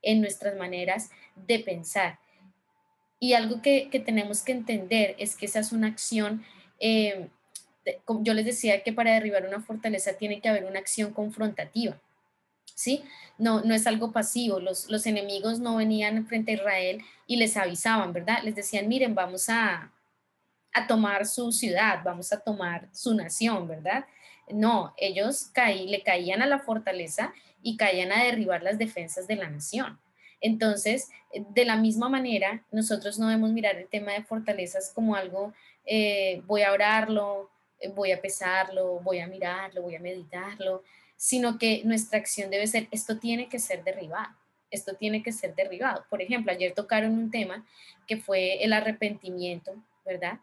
[0.00, 2.18] en nuestras maneras de pensar,
[3.22, 6.42] y algo que, tenemos que entender es que esa es una acción,
[6.80, 7.28] eh,
[8.22, 12.00] yo les decía que para derribar una fortaleza tiene que haber una acción confrontativa,
[12.80, 13.04] ¿sí?
[13.38, 17.56] No, no es algo pasivo, los, los enemigos no venían frente a Israel y les
[17.56, 18.42] avisaban, ¿verdad?
[18.42, 19.92] Les decían, miren, vamos a,
[20.72, 24.04] a tomar su ciudad, vamos a tomar su nación, ¿verdad?
[24.48, 29.36] No, ellos caí, le caían a la fortaleza y caían a derribar las defensas de
[29.36, 30.00] la nación.
[30.40, 35.14] Entonces, eh, de la misma manera, nosotros no debemos mirar el tema de fortalezas como
[35.14, 35.52] algo,
[35.84, 40.82] eh, voy a orarlo, eh, voy a pesarlo, voy a mirarlo, voy a meditarlo,
[41.20, 44.34] sino que nuestra acción debe ser, esto tiene que ser derribado,
[44.70, 46.06] esto tiene que ser derribado.
[46.08, 47.66] Por ejemplo, ayer tocaron un tema
[48.06, 49.74] que fue el arrepentimiento,
[50.06, 50.40] ¿verdad?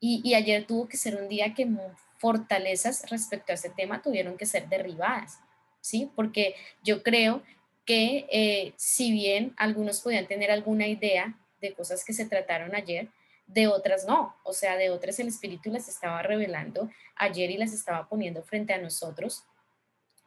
[0.00, 1.68] Y, y ayer tuvo que ser un día que
[2.16, 5.40] fortalezas respecto a ese tema tuvieron que ser derribadas,
[5.82, 6.10] ¿sí?
[6.16, 7.42] Porque yo creo
[7.84, 13.10] que eh, si bien algunos podían tener alguna idea de cosas que se trataron ayer,
[13.46, 17.74] de otras no, o sea, de otras el Espíritu las estaba revelando ayer y las
[17.74, 19.44] estaba poniendo frente a nosotros,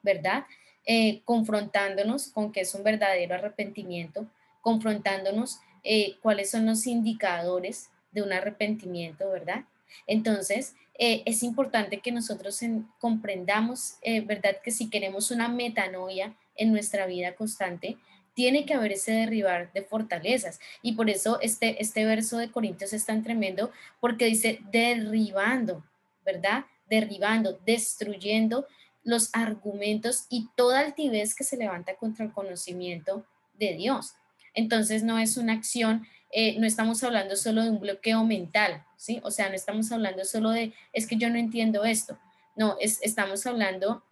[0.02, 0.46] ¿verdad?
[0.86, 4.28] Eh, confrontándonos con qué es un verdadero arrepentimiento,
[4.62, 9.66] confrontándonos eh, cuáles son los indicadores de un arrepentimiento, ¿verdad?
[10.08, 12.60] Entonces, eh, es importante que nosotros
[13.00, 14.58] comprendamos, ¿verdad?
[14.64, 17.98] Que si queremos una metanoia en nuestra vida constante,
[18.34, 20.60] tiene que haber ese derribar de fortalezas.
[20.82, 25.84] Y por eso este, este verso de Corintios es tan tremendo, porque dice derribando,
[26.26, 26.66] ¿verdad?
[26.88, 28.66] Derribando, destruyendo
[29.04, 34.14] los argumentos y toda altivez que se levanta contra el conocimiento de Dios.
[34.54, 39.20] Entonces no es una acción, eh, no estamos hablando solo de un bloqueo mental, ¿sí?
[39.24, 42.18] O sea, no estamos hablando solo de, es que yo no entiendo esto.
[42.56, 44.04] No, es, estamos hablando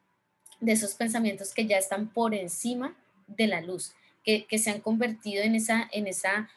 [0.60, 2.96] de esos pensamientos que ya están por encima
[3.28, 6.50] de la luz, que, se han convertido en esa, en esa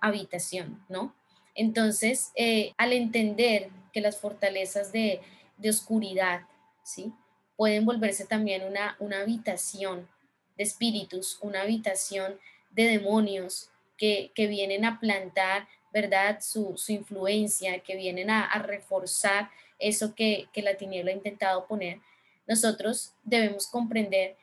[0.00, 1.14] habitación, ¿no?
[1.54, 5.20] Entonces, eh, al entender que las fortalezas de,
[5.58, 6.42] de oscuridad,
[6.82, 7.12] ¿sí?
[7.56, 10.08] Pueden volverse también una, una habitación
[10.56, 12.38] de espíritus, una habitación
[12.70, 16.40] de demonios que, vienen a plantar, ¿verdad?
[16.40, 22.00] Su, influencia, que vienen a, reforzar eso que, que, la tiniebla ha intentado poner.
[22.46, 24.36] Nosotros debemos comprender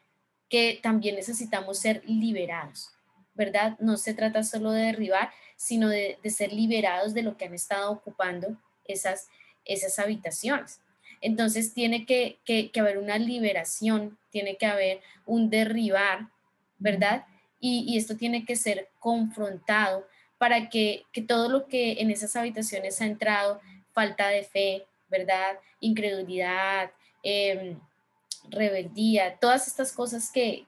[0.49, 2.89] que también necesitamos ser liberados,
[3.33, 3.77] ¿verdad?
[3.79, 7.53] No se trata solo de derribar, sino de, de ser liberados de lo que han
[7.53, 9.27] estado ocupando esas,
[9.65, 10.79] esas habitaciones.
[11.21, 12.39] Entonces tiene que,
[12.79, 16.29] haber una liberación, tiene que haber un derribar,
[16.77, 17.25] ¿verdad?
[17.59, 23.05] Y, esto tiene que ser confrontado para que, todo lo que en esas habitaciones ha
[23.05, 23.59] entrado,
[23.91, 25.59] falta de fe, ¿verdad?
[25.81, 26.91] Incredulidad,
[27.23, 27.77] em,
[28.49, 30.65] rebeldía, todas estas cosas que,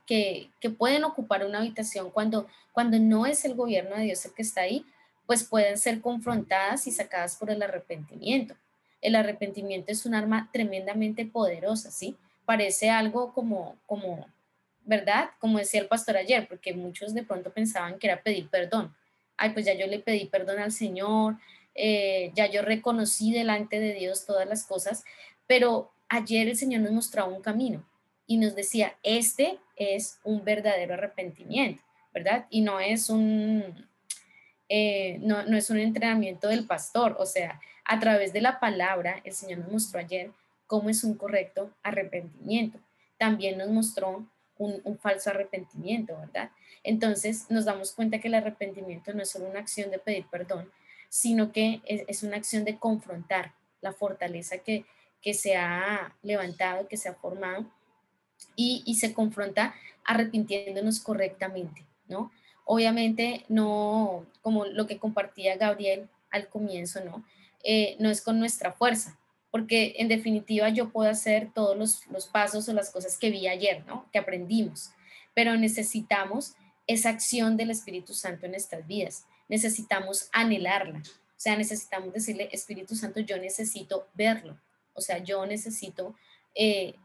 [0.78, 4.62] pueden ocupar una habitación cuando, cuando no es el gobierno de Dios el que está
[4.62, 4.86] ahí,
[5.26, 8.56] pues pueden ser confrontadas y sacadas por el arrepentimiento
[9.02, 12.16] el arrepentimiento es un arma tremendamente poderosa, ¿sí?
[12.46, 14.28] Parece algo como, como,
[14.86, 15.32] ¿verdad?
[15.40, 18.96] Como decía el pastor ayer, porque muchos de pronto pensaban que era pedir perdón.
[19.38, 21.38] Ay, pues ya yo le pedí perdón al Señor,
[21.74, 25.04] eh, ya yo reconocí delante de Dios todas las cosas,
[25.48, 27.84] pero ayer el Señor nos mostraba un camino
[28.28, 31.82] y nos decía, este es un verdadero arrepentimiento,
[32.14, 32.46] ¿verdad?
[32.50, 33.88] Y no es un,
[34.74, 39.20] eh, no, no es un entrenamiento del pastor, o sea, a través de la palabra,
[39.26, 40.32] el Señor nos mostró ayer
[40.66, 42.80] cómo es un correcto arrepentimiento.
[43.18, 44.26] También nos mostró
[44.58, 46.52] un, falso arrepentimiento, ¿verdad?
[46.84, 50.72] Entonces nos damos cuenta que el arrepentimiento no es solo una acción de pedir perdón,
[51.10, 54.86] sino que es, una acción de confrontar la fortaleza que,
[55.22, 57.66] que se ha levantado, que se ha formado,
[58.56, 62.32] y, y se confronta arrepintiéndonos correctamente, ¿no?
[62.66, 67.24] Obviamente no, como lo que compartía Gabriel al comienzo, ¿no?
[67.64, 69.20] Eh, no es con nuestra fuerza,
[69.52, 73.86] porque en definitiva yo puedo hacer todos los, pasos o las cosas que vi ayer,
[73.86, 74.10] ¿no?
[74.12, 74.92] Que aprendimos,
[75.34, 76.56] pero necesitamos
[76.88, 82.96] esa acción del Espíritu Santo en nuestras vidas, necesitamos anhelarla, o sea, necesitamos decirle, Espíritu
[82.96, 84.58] Santo, yo necesito verlo,
[84.94, 86.16] o sea, yo necesito
[86.56, 86.96] eh,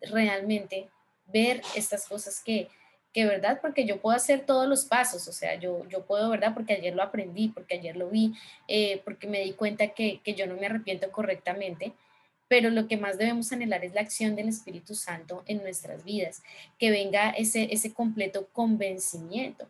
[0.00, 0.88] realmente
[1.26, 2.68] ver estas cosas que,
[3.12, 6.52] que verdad, porque yo puedo hacer todos los pasos, o sea, yo, yo puedo, verdad,
[6.54, 8.34] porque ayer lo aprendí, porque ayer lo vi,
[8.68, 11.92] eh, porque me di cuenta que, que yo no me arrepiento correctamente,
[12.48, 16.42] pero lo que más debemos anhelar es la acción del Espíritu Santo en nuestras vidas,
[16.78, 19.68] que venga ese, ese completo convencimiento.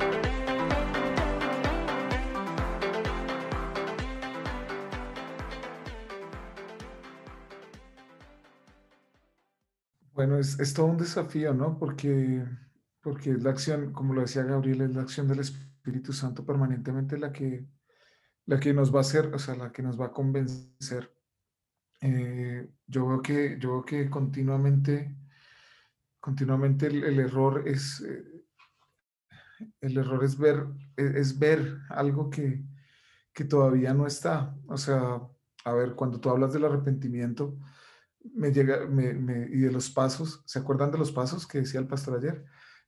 [10.22, 11.76] Bueno, es, es todo un desafío, ¿no?
[11.80, 12.44] Porque,
[13.00, 17.32] porque la acción, como lo decía Gabriel, es la acción del Espíritu Santo permanentemente la
[17.32, 17.66] que,
[18.46, 21.12] la que nos va a hacer, o sea, la que nos va a convencer.
[22.02, 25.16] Eh, yo veo que, yo veo que continuamente,
[26.20, 28.24] continuamente el, el error es, eh,
[29.80, 32.64] el error es ver, e- es ver algo que,
[33.34, 34.56] que todavía no está.
[34.68, 35.20] O sea,
[35.64, 37.58] a ver, cuando tú hablas del arrepentimiento,
[38.34, 41.80] me llega, me, me- y de los pasos, ¿se acuerdan de los pasos que decía
[41.80, 42.44] el pastor ayer?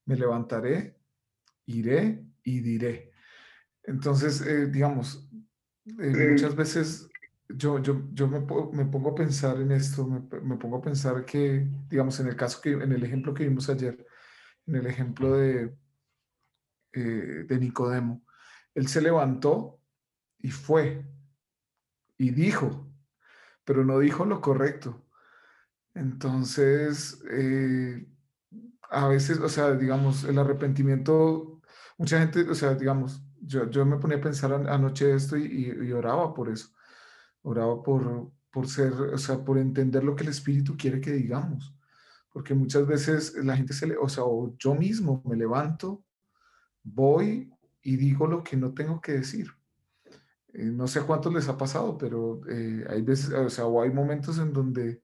[0.06, 0.98] Me levantaré,
[1.66, 3.12] iré y diré.
[3.84, 5.28] Entonces, eh, digamos,
[5.86, 7.08] eh, muchas veces
[7.48, 8.40] yo, yo, yo me,
[8.72, 12.60] me pongo a pensar en esto, me pongo a pensar que, digamos, en el caso
[12.60, 14.06] que, en el ejemplo que vimos ayer,
[14.66, 15.76] en el ejemplo de,
[16.92, 18.24] eh, de Nicodemo,
[18.74, 19.80] él se levantó
[20.38, 21.06] y fue
[22.16, 22.92] y dijo,
[23.64, 25.03] pero no dijo lo correcto.
[25.94, 28.06] Entonces, eh,
[28.90, 31.60] a veces, o sea, digamos, el arrepentimiento,
[31.98, 35.44] mucha gente, o sea, digamos, yo, yo me ponía a pensar an- anoche esto y,
[35.46, 36.70] y- y oraba por eso,
[37.42, 41.74] oraba por, por ser, o sea, por entender lo que el Espíritu quiere que digamos,
[42.32, 46.04] porque muchas veces la gente se le, o sea, o yo mismo me levanto,
[46.84, 47.50] voy
[47.82, 49.48] y digo lo que no tengo que decir.
[50.52, 53.90] Eh, no sé cuántos les ha pasado, pero eh, hay veces, o sea, o hay
[53.90, 55.02] momentos en donde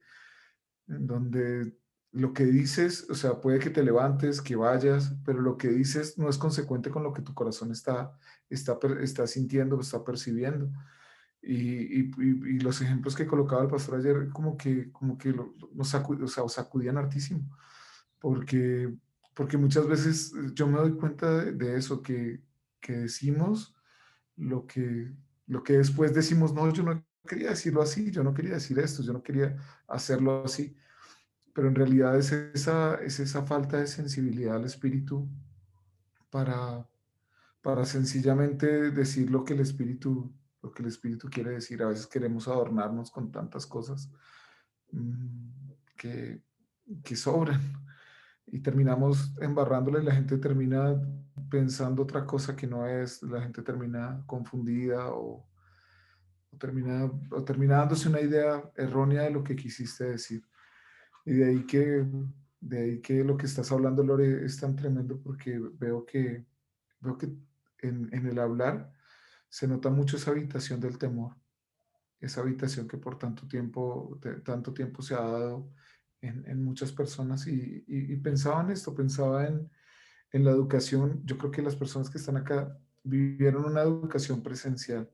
[0.99, 1.77] donde
[2.13, 6.19] lo que dices, o sea, puede que te levantes, que vayas, pero lo que dices
[6.19, 10.71] no es consecuente con lo que tu corazón está, está, está sintiendo, está percibiendo.
[11.43, 15.55] Y, y- y- los ejemplos que colocaba el pastor ayer como que, como que lo-
[15.59, 17.49] lo- nos sacu- o sea, sacudían hartísimo,
[18.19, 18.95] porque,
[19.35, 22.43] porque muchas veces eh, yo me doy cuenta de, de eso, que,
[22.81, 23.75] que decimos
[24.37, 25.13] lo que,
[25.47, 29.03] lo que después decimos, no, yo no quería decirlo así, yo no quería decir esto,
[29.03, 29.57] yo no quería
[29.87, 30.77] hacerlo así
[31.53, 35.29] pero en realidad es esa, es esa falta de sensibilidad al espíritu
[36.31, 36.89] para,
[37.61, 41.83] para sencillamente decir lo que el espíritu, lo que el espíritu quiere decir.
[41.83, 44.11] A veces queremos adornarnos con tantas cosas
[44.93, 45.51] mm,
[45.97, 46.43] que,
[47.03, 47.61] que sobran
[48.47, 51.01] y terminamos embarrándole, la gente termina
[51.51, 55.50] pensando otra cosa que no es, la gente termina confundida o, o
[56.61, 57.45] termina, o
[58.09, 60.45] una idea errónea de lo que quisiste decir.
[61.25, 62.07] Y de ahí que,
[62.61, 66.47] de ahí que lo que estás hablando, Lore, es tan tremendo porque veo que,
[67.01, 67.27] veo que
[67.79, 68.93] en, en el hablar
[69.49, 71.35] se nota mucho esa habitación del temor,
[72.21, 75.73] esa habitación que por tanto tiempo, tanto tiempo se ha dado
[76.21, 77.47] en, en muchas personas.
[77.49, 79.69] Y, y- y pensaba en esto, pensaba en,
[80.33, 81.23] en la educación.
[81.25, 85.11] Yo creo que las personas que están acá vivieron una educación presencial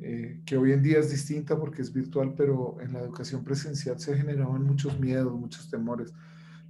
[0.00, 3.98] eh, que hoy en día es distinta porque es virtual, pero en la educación presencial
[4.00, 6.12] se generaban muchos miedos, muchos temores.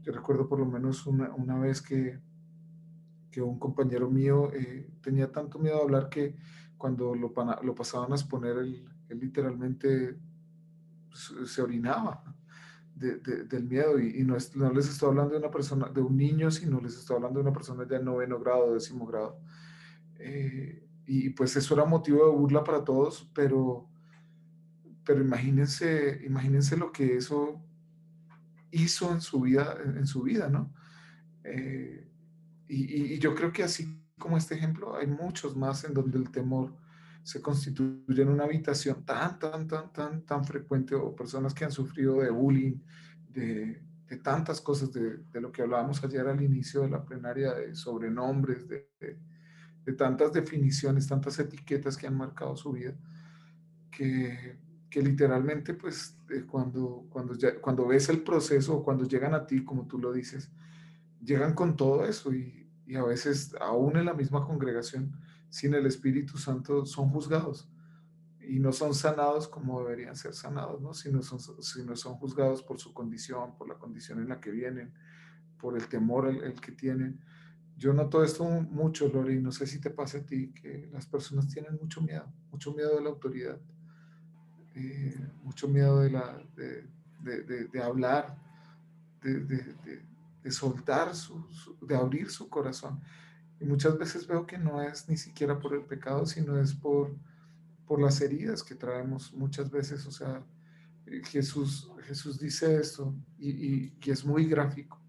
[0.02, 2.20] Yo recuerdo por lo menos una, una vez que,
[3.30, 6.36] que un compañero mío eh, tenía tanto miedo a hablar que
[6.76, 10.16] cuando lo, lo pasaban a exponer, él, él literalmente
[11.46, 12.22] se orinaba
[12.94, 15.88] de- de- del miedo y, y no, es- no les estoy hablando de una persona,
[15.88, 19.06] de un niño, sino les estoy hablando de una persona ya en noveno grado, décimo
[19.06, 19.40] grado.
[20.18, 23.88] Eh, y pues eso era motivo de burla para todos, pero,
[25.04, 27.60] pero imagínense, imagínense lo que eso
[28.70, 30.72] hizo en su vida, en, su vida, ¿no?
[31.44, 32.06] Eh,
[32.68, 36.30] y- y yo creo que así como este ejemplo, hay muchos más en donde el
[36.30, 36.76] temor
[37.22, 41.72] se constituye en una habitación tan, tan, tan, tan, tan frecuente o personas que han
[41.72, 42.80] sufrido de bullying,
[43.28, 47.54] de, de tantas cosas, de, de lo que hablábamos ayer al inicio de la plenaria,
[47.54, 49.18] de sobrenombres, de, de-
[49.84, 52.94] de tantas definiciones, tantas etiquetas que han marcado su vida,
[53.90, 54.58] que,
[54.88, 59.86] que literalmente pues eh, cuando, cuando, cuando ves el proceso cuando llegan a ti, como
[59.86, 60.50] tú lo dices,
[61.22, 65.12] llegan con todo eso y, y a veces aún en la misma congregación
[65.48, 67.68] sin el Espíritu Santo son juzgados
[68.50, 70.92] y no son sanados como deberían ser sanados, ¿no?
[70.92, 74.92] Sino son, sino son juzgados por su condición, por la condición en la que vienen,
[75.56, 77.20] por el temor el, que tienen.
[77.80, 81.48] Yo noto esto mucho, Lori, no sé si te pasa a ti, que las personas
[81.48, 83.58] tienen mucho miedo, mucho miedo de la autoridad,
[84.74, 86.86] eh, mucho miedo de, la, de,
[87.22, 88.36] de, de hablar,
[89.22, 91.12] de, soltar,
[91.80, 93.00] de abrir su corazón.
[93.58, 97.16] Y muchas veces veo que no es ni siquiera por el pecado, sino es por,
[97.86, 100.04] por las heridas que traemos muchas veces.
[100.04, 100.44] O sea,
[101.06, 105.00] eh, Jesús, Jesús dice esto y, y, es muy gráfico.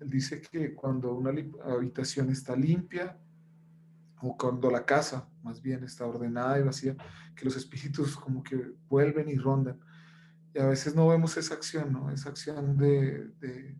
[0.00, 1.32] Dice que cuando una
[1.64, 3.18] habitación está limpia,
[4.20, 6.96] o cuando la casa más bien está ordenada y vacía,
[7.36, 9.78] que los espíritus como que vuelven y rondan.
[10.54, 12.10] Y a veces no vemos esa acción.
[12.12, 13.76] Esa acción de, de,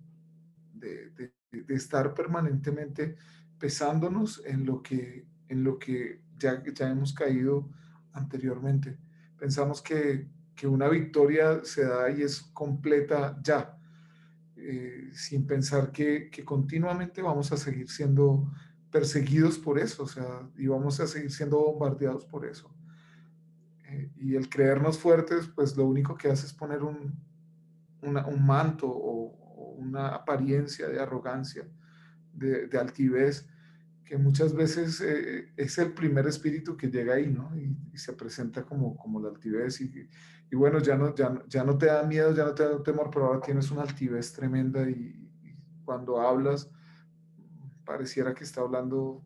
[0.74, 3.16] de, de estar permanentemente
[3.58, 7.68] pesándonos en lo que, en lo que ya, ya hemos caído
[8.12, 8.98] anteriormente.
[9.36, 13.77] Pensamos que, que una victoria se da y es completa ya,
[14.60, 18.52] eh, sin pensar que, continuamente vamos a seguir siendo
[18.90, 22.74] perseguidos por eso, o sea, y vamos a seguir siendo bombardeados por eso.
[23.84, 27.26] Eh, y el creernos fuertes, pues lo único que hace es poner un,
[28.38, 31.68] manto o, una apariencia de arrogancia,
[32.32, 33.48] de altivez,
[34.08, 37.54] que muchas veces eh, es el primer espíritu que llega ahí, ¿no?
[37.54, 40.08] Y, se presenta como, como la altivez y,
[40.50, 43.10] y, bueno, ya no, ya, ya no te da miedo, ya no te da temor,
[43.12, 45.14] pero ahora tienes una altivez tremenda y,
[45.84, 46.70] cuando hablas
[47.84, 49.24] pareciera que está hablando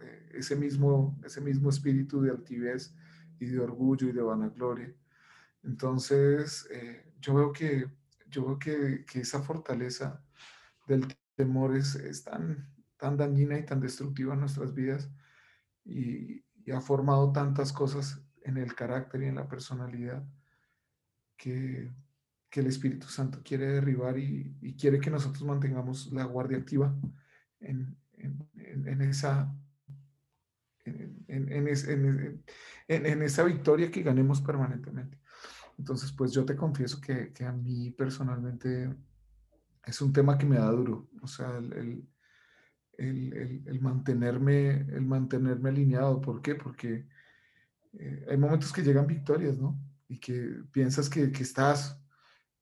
[0.00, 2.94] eh, ese, mismo, ese mismo espíritu de altivez
[3.40, 4.94] y de orgullo y de vanagloria.
[5.62, 7.86] Entonces, eh, yo veo que,
[8.28, 10.22] yo veo que, que esa fortaleza
[10.86, 12.71] del temor es, es tan,
[13.02, 15.10] tan dañina y tan destructiva en nuestras vidas
[15.84, 20.24] y, ha formado tantas cosas en el carácter y en la personalidad
[21.36, 21.90] que,
[22.48, 26.94] que el Espíritu Santo quiere derribar y, quiere que nosotros mantengamos la guardia activa
[27.58, 29.52] en, en, esa,
[30.84, 32.44] en,
[32.86, 35.18] esa victoria que ganemos permanentemente.
[35.76, 38.94] Entonces, pues yo te confieso que, que, a mí personalmente
[39.84, 41.08] es un tema que me da duro.
[41.22, 42.11] O sea, el, el,
[43.80, 46.20] mantenerme, el mantenerme alineado.
[46.20, 46.54] ¿Por qué?
[46.54, 47.06] Porque
[47.98, 49.78] eh, hay momentos que llegan victorias, ¿no?
[50.08, 52.00] Y que piensas que, estás,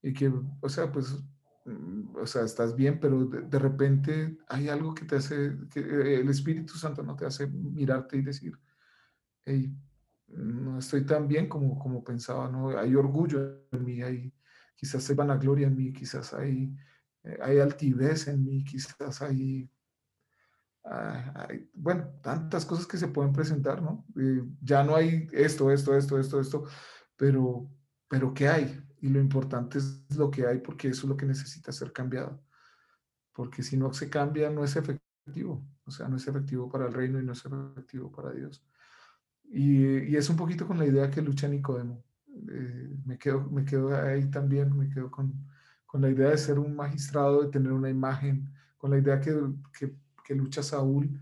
[0.03, 1.22] y que, o sea, pues,
[1.64, 6.28] mm, o sea, estás bien, pero de, repente hay algo que te hace, que el
[6.28, 8.59] Espíritu Santo no te hace mirarte y decir,
[9.45, 9.74] hey,
[10.28, 12.76] no estoy tan bien como, como pensaba, ¿no?
[12.78, 14.33] Hay orgullo en mí, hay,
[14.76, 16.74] quizás hay vanagloria en mí, quizás hay,
[17.24, 19.68] eh, hay altivez en mí, quizás hay
[20.85, 24.07] Ah, bueno, tantas cosas que se pueden presentar, ¿no?
[24.16, 26.64] Eh, ya no hay esto, esto, esto, esto, esto,
[27.16, 27.70] pero,
[28.09, 28.83] pero ¿qué hay?
[29.01, 32.43] Y lo importante es lo que hay porque eso es lo que necesita ser cambiado.
[33.33, 35.64] Porque si no se cambia, no es efectivo.
[35.85, 38.64] O sea, no es efectivo para el reino y no es efectivo para Dios.
[39.45, 42.05] Y, y es un poquito con la idea que lucha Nicodemo.
[42.51, 45.33] Eh, me, quedo, me quedo ahí también, me quedo con,
[45.87, 49.35] con la idea de ser un magistrado, de tener una imagen, con la idea que,
[49.78, 49.95] que
[50.25, 51.21] que lucha Saúl,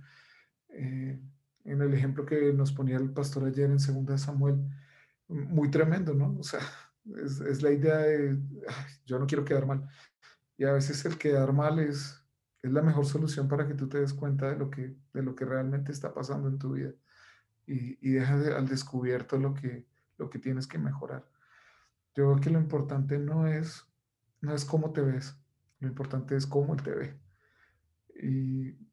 [0.70, 1.20] eh,
[1.64, 4.59] en el ejemplo que nos ponía el pastor ayer en Segunda Samuel,
[5.28, 6.36] muy tremendo, ¿no?
[6.38, 6.61] O sea,
[7.16, 8.38] es, la idea de,
[9.05, 9.88] yo no quiero quedar mal.
[10.57, 12.24] Y a veces el quedar mal es,
[12.62, 15.34] es la mejor solución para que tú te des cuenta de lo que, de lo
[15.34, 16.92] que realmente está pasando en tu vida
[17.66, 19.86] y, y dejas al descubierto lo que,
[20.16, 21.28] lo que tienes que mejorar.
[22.14, 23.84] Yo creo que lo importante no es,
[24.40, 25.36] no es cómo te ves,
[25.80, 27.20] lo importante es cómo él te ve.
[28.20, 28.88] Y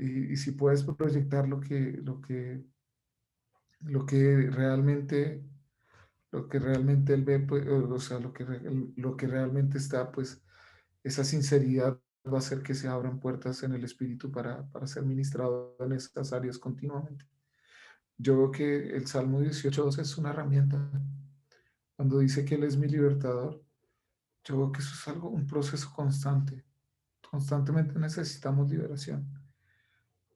[0.00, 2.64] y, si puedes proyectar lo que, lo que,
[3.80, 5.44] lo que realmente,
[6.30, 8.44] lo que realmente él ve, pues, o sea, lo que,
[8.96, 10.42] lo que realmente está, pues
[11.02, 15.04] esa sinceridad va a hacer que se abran puertas en el espíritu para, para ser
[15.04, 17.26] ministrado en estas áreas continuamente.
[18.16, 20.90] Yo veo que el Salmo 18.2 es una herramienta.
[21.96, 23.62] Cuando dice que Él es mi libertador,
[24.44, 26.64] yo veo que eso es algo, un proceso constante.
[27.30, 29.39] Constantemente necesitamos liberación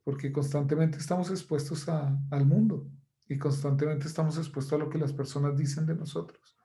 [0.04, 2.86] porque constantemente estamos expuestos al mundo
[3.26, 6.56] y constantemente estamos expuestos a lo que las personas dicen de nosotros.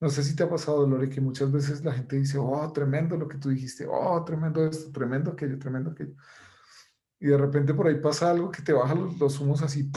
[0.00, 3.16] No sé si te ha pasado, Lore, que muchas veces la gente dice, oh, tremendo
[3.16, 6.14] lo que tú dijiste, oh, tremendo esto, tremendo aquello, tremendo aquello.
[7.20, 9.90] Y de repente por ahí pasa algo que te baja los, humos así,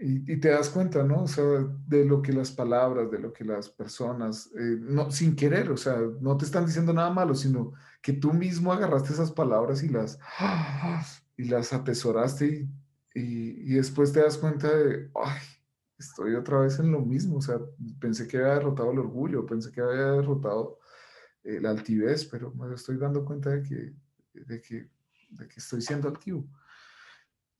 [0.00, 1.24] y, y, te das cuenta, ¿no?
[1.24, 1.44] O sea,
[1.86, 5.76] de lo que las palabras, de lo que las personas, eh, no, sin querer, o
[5.76, 9.88] sea, no te están diciendo nada malo, sino que tú mismo agarraste esas palabras y
[9.88, 10.18] las,
[11.36, 12.68] y las atesoraste
[13.14, 15.40] y, después te das cuenta de, ay,
[15.98, 17.58] estoy otra vez en lo mismo, o sea,
[18.00, 20.78] pensé que había derrotado el orgullo, pensé que había derrotado
[21.42, 23.94] la altivez, pero me estoy dando cuenta de que,
[24.34, 24.90] de que,
[25.30, 26.46] de que estoy siendo activo.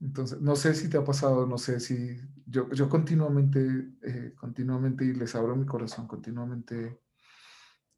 [0.00, 5.04] Entonces, no sé si te ha pasado, no sé si yo, yo continuamente, eh, continuamente,
[5.04, 7.00] y les abro mi corazón, continuamente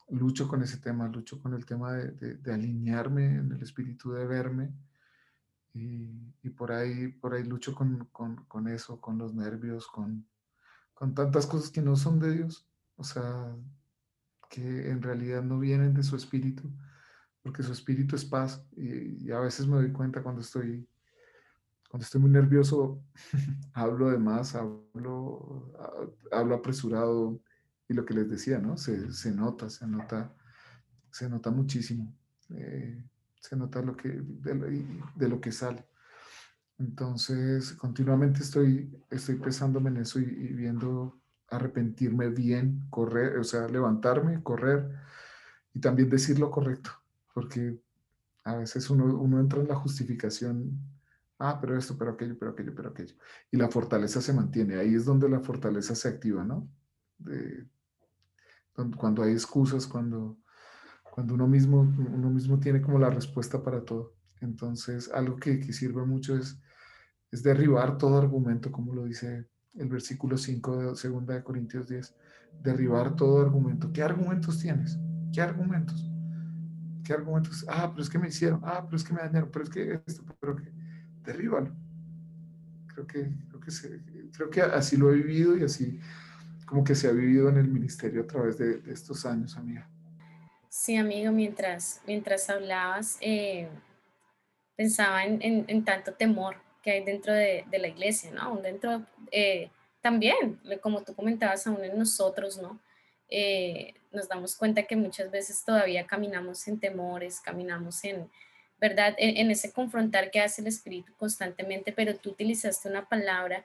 [0.08, 4.26] lucho con ese tema, lucho con el tema de, de, alinearme en el espíritu, de
[4.26, 4.72] verme,
[5.72, 10.26] y, y, por, ahí, por ahí lucho con, con, con, eso, con los nervios, con,
[10.94, 13.54] con tantas cosas que no son de Dios, o sea,
[14.48, 16.72] que en realidad no vienen de su espíritu,
[17.42, 20.88] porque su espíritu es paz, y, y a veces me doy cuenta cuando estoy
[21.90, 23.02] cuando estoy muy nervioso,
[23.74, 25.72] hablo de más, hablo,
[26.30, 27.40] hablo apresurado
[27.88, 28.76] y lo que les decía, ¿no?
[28.76, 30.32] Se, se nota, se nota,
[31.10, 32.16] se nota muchísimo.
[32.50, 33.04] Eh,
[33.40, 35.84] se nota lo que, de, lo que sale.
[36.78, 44.40] Entonces, continuamente estoy, estoy pesándome en eso y, viendo arrepentirme bien, correr, o sea, levantarme,
[44.44, 44.88] correr
[45.74, 46.90] y también decir lo correcto,
[47.34, 47.82] porque
[48.44, 50.78] a veces uno, uno entra en la justificación
[51.40, 53.14] ah, pero esto, pero aquello, pero aquello, pero aquello.
[53.50, 54.76] Y la fortaleza se mantiene.
[54.76, 56.70] Ahí es donde la fortaleza se activa, ¿no?
[58.96, 60.38] cuando hay excusas, cuando,
[61.02, 64.14] cuando uno, mismo, uno mismo tiene como la respuesta para todo.
[64.40, 66.58] Entonces, algo que, que sirve mucho es,
[67.30, 72.14] es derribar todo argumento, como lo dice el versículo 5 de 2 de Corintios 10.
[72.62, 73.92] Derribar todo argumento.
[73.92, 74.98] ¿Qué argumentos tienes?
[75.32, 76.10] ¿Qué argumentos?
[77.04, 77.64] ¿Qué argumentos?
[77.68, 78.60] Ah, pero es que me hicieron.
[78.64, 79.50] Ah, pero es que me dañaron.
[79.52, 80.72] Pero es que esto, pero que
[81.24, 81.74] derríbalo.
[82.88, 85.98] Creo que, creo que, creo que así lo he vivido y así
[86.66, 89.88] como que se ha vivido en el ministerio a través de, estos años, amiga.
[90.68, 93.68] Sí, amigo, mientras, mientras hablabas, eh,
[94.76, 98.56] pensaba en, en, tanto temor que hay dentro de, de la iglesia, ¿no?
[98.58, 102.80] Dentro, eh, también, como tú comentabas, aún en nosotros, ¿no?
[103.28, 108.30] Eh, nos damos cuenta que muchas veces todavía caminamos en temores, caminamos en,
[108.80, 109.14] ¿verdad?
[109.18, 113.64] En, ese confrontar que hace el espíritu constantemente, pero tú utilizaste una palabra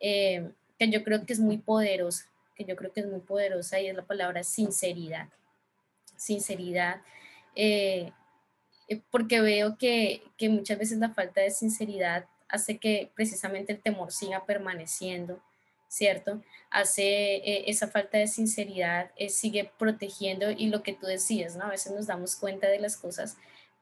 [0.00, 3.80] eh, que yo creo que es muy poderosa, que yo creo que es muy poderosa
[3.80, 5.28] y es la palabra sinceridad.
[6.16, 7.00] Sinceridad.
[7.56, 8.12] Eh,
[8.88, 13.80] eh, porque veo que, que, muchas veces la falta de sinceridad hace que precisamente el
[13.80, 15.42] temor siga permaneciendo,
[15.88, 16.42] ¿cierto?
[16.70, 21.64] Hace esa falta de sinceridad, sigue protegiendo y lo que tú decías, ¿no?
[21.64, 23.38] A veces nos damos cuenta de las cosas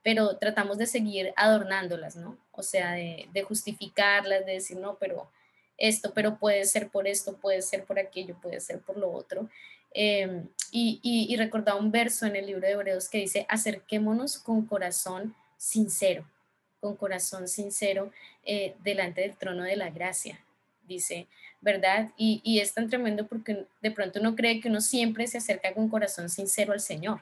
[0.09, 2.39] pero tratamos de seguir adornándolas, ¿no?
[2.53, 5.31] O sea, de, justificarlas, de decir, no, pero
[5.77, 9.51] esto, pero puede ser por esto, puede ser por aquello, puede ser por lo otro.
[9.93, 14.65] Em, y, y, recordaba un verso en el libro de Hebreos que dice, acerquémonos con
[14.65, 16.27] corazón sincero,
[16.81, 18.11] con corazón sincero
[18.45, 20.43] eh, delante del trono de la gracia,
[20.87, 21.27] dice,
[21.61, 22.13] ¿verdad?
[22.17, 25.75] Y, y es tan tremendo porque de pronto uno cree que uno siempre se acerca
[25.75, 27.21] con corazón sincero al Señor,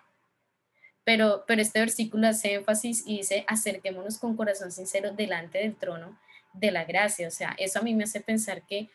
[1.06, 6.18] pero, pero este versículo hace énfasis y dice, acerquémonos con corazón sincero delante del trono
[6.52, 7.28] de la gracia.
[7.28, 8.90] O sea, eso a mí me hace pensar que,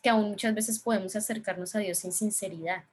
[0.00, 2.84] que aún muchas veces podemos acercarnos a Dios sin sinceridad.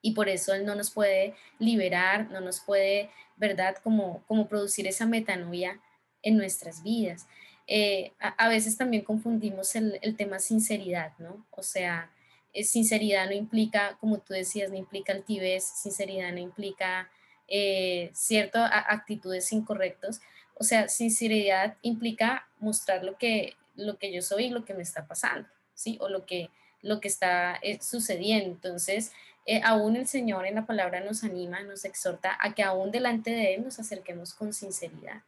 [0.00, 4.86] Y por eso Él no nos puede liberar, no nos puede, ¿verdad?, como, como producir
[4.86, 5.78] esa metanoia
[6.22, 7.26] en nuestras vidas.
[7.66, 11.44] Eh, a, veces también confundimos el, el, tema sinceridad, ¿no?
[11.50, 12.10] O sea,
[12.54, 17.10] eh, sinceridad no implica, como tú decías, no implica altivez, sinceridad no implica
[17.48, 20.20] eh, ciertas actitudes incorrectas.
[20.54, 24.82] O sea, sinceridad implica mostrar lo que, lo que yo soy y lo que me
[24.82, 25.98] está pasando, ¿sí?
[26.00, 26.50] O lo que,
[26.82, 28.50] lo que está eh, sucediendo.
[28.50, 29.12] Entonces,
[29.44, 33.30] eh, aún el Señor en la palabra nos anima, nos exhorta a que aún delante
[33.30, 35.22] de Él nos acerquemos con sinceridad.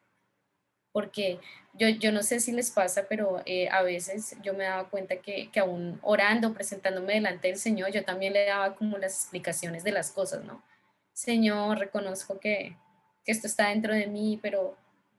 [0.90, 1.38] Porque
[1.74, 5.50] yo, yo no sé si les pasa, pero a veces yo me daba cuenta que,
[5.52, 9.92] que aún orando, presentándome delante del Señor, yo también le daba como las explicaciones de
[9.92, 10.62] las cosas, ¿no?
[11.18, 12.76] Señor, reconozco que,
[13.26, 14.76] esto está dentro de mí, pero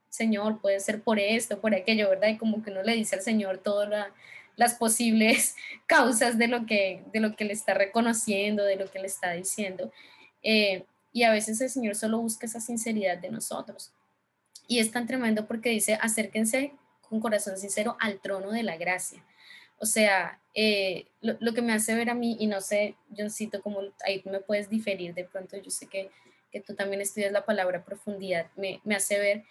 [0.07, 2.29] Señor, puede ser por esto, por aquello, ¿verdad?
[2.29, 4.07] Y como que uno le dice al Señor todas
[4.55, 8.99] las posibles causas de lo, que, de lo que le está reconociendo, de lo que
[8.99, 9.91] le está diciendo.
[10.41, 13.91] Eh, y a veces el Señor solo busca esa sinceridad de nosotros.
[14.69, 16.71] Y es tan tremendo porque dice, acérquense
[17.01, 19.21] con corazón sincero al trono de la gracia.
[19.79, 23.81] O sea, eh, lo, que me hace ver a mí, y no sé, Johncito, como
[24.05, 26.09] ahí me puedes diferir de pronto, yo sé que,
[26.51, 29.43] que tú también estudias la palabra profundidad, me, me hace ver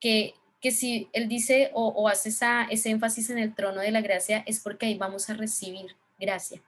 [0.00, 3.90] que, que, si él dice o, o hace esa, ese énfasis en el trono de
[3.90, 6.62] la gracia, es porque ahí vamos a recibir gracia.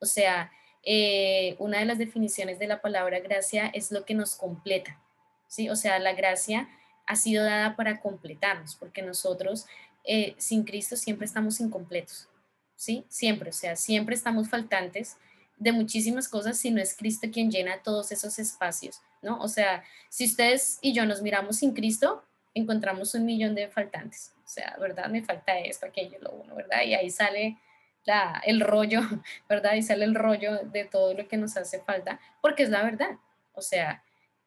[0.00, 0.50] O sea,
[0.86, 5.00] eh, una de las definiciones de la palabra gracia es lo que nos completa,
[5.46, 5.70] ¿sí?
[5.70, 6.68] O sea, la gracia
[7.06, 9.66] ha sido dada para completarnos, porque nosotros
[10.04, 12.28] eh, sin Cristo siempre estamos incompletos,
[12.76, 13.04] ¿sí?
[13.08, 15.16] Siempre, o sea, siempre estamos faltantes
[15.56, 19.40] de muchísimas cosas si no es Cristo quien llena todos esos espacios, ¿no?
[19.40, 24.32] O sea, si ustedes y yo nos miramos sin Cristo, encontramos un millón de faltantes.
[24.44, 25.08] O sea, ¿verdad?
[25.08, 26.82] Me falta esto, aquello, lo uno, ¿verdad?
[26.84, 27.58] Y ahí sale
[28.04, 29.00] la, el rollo,
[29.48, 29.74] ¿verdad?
[29.74, 33.18] Y sale el rollo de todo lo que nos hace falta, porque es la verdad.
[33.54, 34.02] O sea,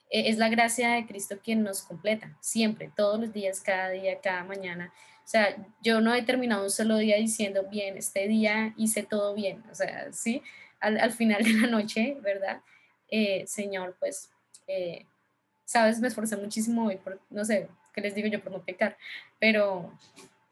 [0.10, 4.20] e, es la gracia de Cristo quien nos completa, siempre, todos los días, cada día,
[4.22, 4.94] cada mañana.
[5.28, 9.36] O sea, yo no he terminado un solo día diciendo, bien, este día hice todo
[9.36, 9.62] bien.
[9.70, 10.42] O sea, sí,
[10.80, 12.62] al, final de la noche, ¿verdad?
[13.10, 14.30] Eh, señor, pues,
[14.68, 15.06] eh,
[15.66, 18.98] sabes, me esforcé muchísimo hoy por, no sé, qué les digo yo por no pecar,
[19.38, 19.92] pero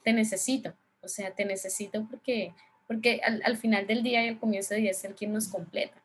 [0.03, 2.53] te necesito, o sea, te necesito porque,
[2.85, 5.95] porque al, final del día y al comienzo del día es el quien nos completa.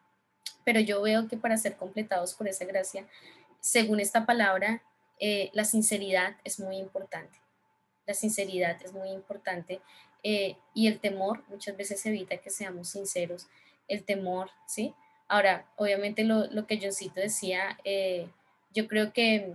[0.64, 3.04] Pero yo veo que para ser completados por esa gracia,
[3.58, 4.80] según esta palabra,
[5.18, 7.40] eh, la sinceridad es muy importante.
[8.06, 9.80] La sinceridad es muy importante
[10.22, 13.48] y el temor muchas veces evita que seamos sinceros
[13.90, 14.94] el temor, ¿sí?
[15.28, 18.28] Ahora, obviamente lo, lo que Johncito decía, eh,
[18.72, 19.54] yo creo que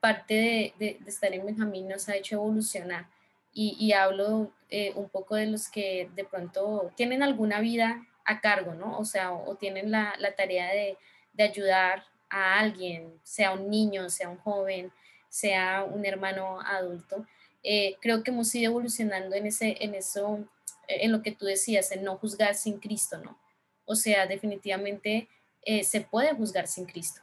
[0.00, 3.08] parte de, estar en Benjamín nos ha hecho evolucionar
[3.56, 8.74] y, hablo eh, un poco de los que de pronto tienen alguna vida a cargo,
[8.74, 8.98] ¿no?
[8.98, 10.96] O sea, o, tienen la, tarea de,
[11.38, 14.92] ayudar a alguien, sea un niño, sea un joven,
[15.28, 17.26] sea un hermano adulto.
[17.64, 20.46] Eh, creo que hemos ido evolucionando en, ese, en eso,
[20.86, 23.38] en lo que tú decías, en no juzgar sin Cristo, ¿no?
[23.86, 25.28] O sea, definitivamente
[25.62, 27.20] eh, se puede juzgar sin Cristo,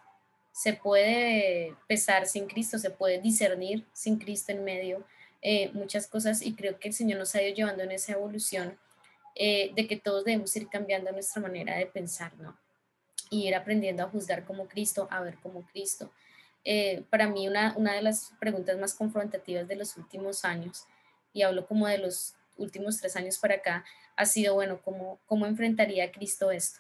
[0.51, 5.05] se puede pesar sin Cristo, se puede discernir sin Cristo en medio,
[5.43, 8.77] eh, muchas cosas y creo que el Señor nos ha ido llevando en esa evolución
[9.35, 12.59] eh, de que todos debemos ir cambiando nuestra manera de pensar, ¿no?
[13.29, 16.11] Y ir aprendiendo a juzgar como Cristo, a ver como Cristo.
[17.09, 20.85] Para mí una, una de las preguntas más confrontativas de los últimos años,
[21.33, 23.83] y hablo como de los últimos tres años para acá,
[24.15, 26.79] ha sido, bueno, ¿cómo, cómo enfrentaría Cristo esto?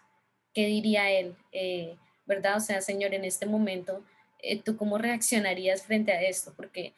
[0.53, 1.35] ¿Qué diría Él?
[1.51, 2.57] Eh, ¿Verdad?
[2.57, 4.03] O sea, Señor, en este momento,
[4.39, 6.53] eh, ¿tú cómo reaccionarías frente a esto?
[6.55, 6.93] Porque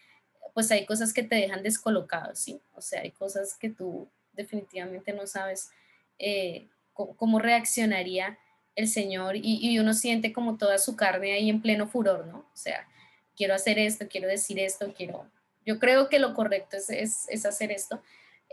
[0.54, 2.62] pues hay cosas que te dejan descolocado, ¿sí?
[2.76, 5.72] O sea, hay cosas que tú definitivamente no sabes
[6.20, 8.38] eh, cómo, reaccionaría
[8.76, 12.40] el Señor y, uno siente como toda su carne ahí en pleno furor, ¿no?
[12.40, 12.88] O sea,
[13.36, 15.28] quiero hacer esto, quiero decir esto, quiero...
[15.66, 16.90] Yo creo que lo correcto es,
[17.30, 18.02] es, hacer esto,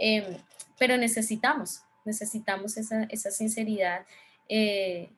[0.01, 0.25] Em,
[0.79, 4.07] pero necesitamos, necesitamos esa, esa sinceridad.
[4.49, 5.11] Eh,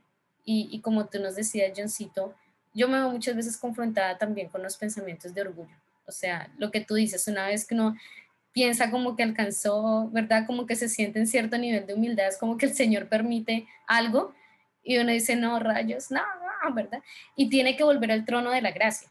[0.45, 2.35] y, y, como tú nos decías, Johncito,
[2.75, 5.77] yo me veo muchas veces confrontada también con los pensamientos de orgullo.
[6.05, 7.97] O sea, lo que tú dices, una vez que uno
[8.53, 10.47] piensa como que alcanzó, ¿verdad?
[10.47, 13.69] Como que se siente en cierto nivel de humildad, es como que el Señor permite
[13.87, 14.35] algo
[14.83, 17.03] y uno dice, no, rayos, no, no, ¿verdad?
[17.37, 19.09] Y tiene que volver al trono de la gracia.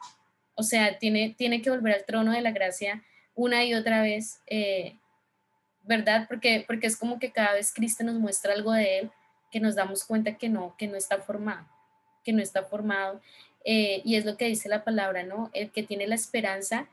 [0.56, 3.04] O sea, tiene, tiene que volver al trono de la gracia
[3.34, 4.98] una y otra vez eh,
[5.84, 6.26] ¿verdad?
[6.28, 9.12] Porque, porque es como que cada vez Cristo nos muestra algo de Él
[9.52, 11.68] que nos damos cuenta que no, que no está formado,
[12.24, 13.22] que no está formado.
[13.66, 15.50] Eh, y es lo que dice la palabra, ¿no?
[15.54, 16.88] El que tiene la esperanza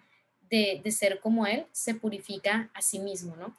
[0.51, 3.57] de, de, ser como Él se purifica a sí mismo, ¿no?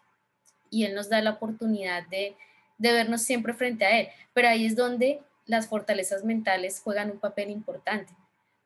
[0.70, 2.36] Y Él nos da la oportunidad de,
[2.80, 4.08] de vernos siempre frente a Él.
[4.34, 8.14] Pero ahí es donde las fortalezas mentales juegan un papel importante,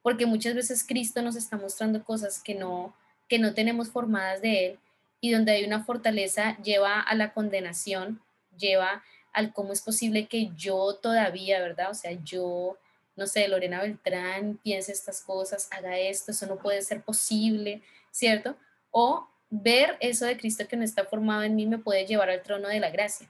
[0.02, 2.96] porque muchas veces Cristo nos está mostrando cosas que no,
[3.28, 4.80] que no tenemos formadas de Él
[5.22, 8.22] y donde hay una fortaleza lleva a la condenación,
[8.58, 11.90] lleva al cómo es posible que yo todavía, ¿verdad?
[11.92, 12.78] O sea, yo,
[13.16, 18.58] no sé, Lorena Beltrán piense estas cosas, haga esto, eso no puede ser posible, ¿cierto?
[18.92, 22.44] O ver eso de Cristo que no está formado en mí me puede llevar al
[22.44, 23.30] trono de la gracia.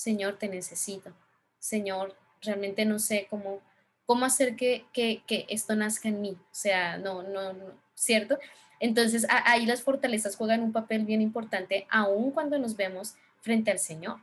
[0.00, 1.12] Señor, te necesito.
[1.58, 3.60] Señor, realmente no sé cómo,
[4.06, 6.38] cómo hacer que, que, esto nazca en mí.
[6.40, 8.38] O sea, no, no, no, ¿cierto?
[8.78, 13.78] Entonces ahí las fortalezas juegan un papel bien importante, aun cuando nos vemos frente al
[13.78, 14.16] Señor.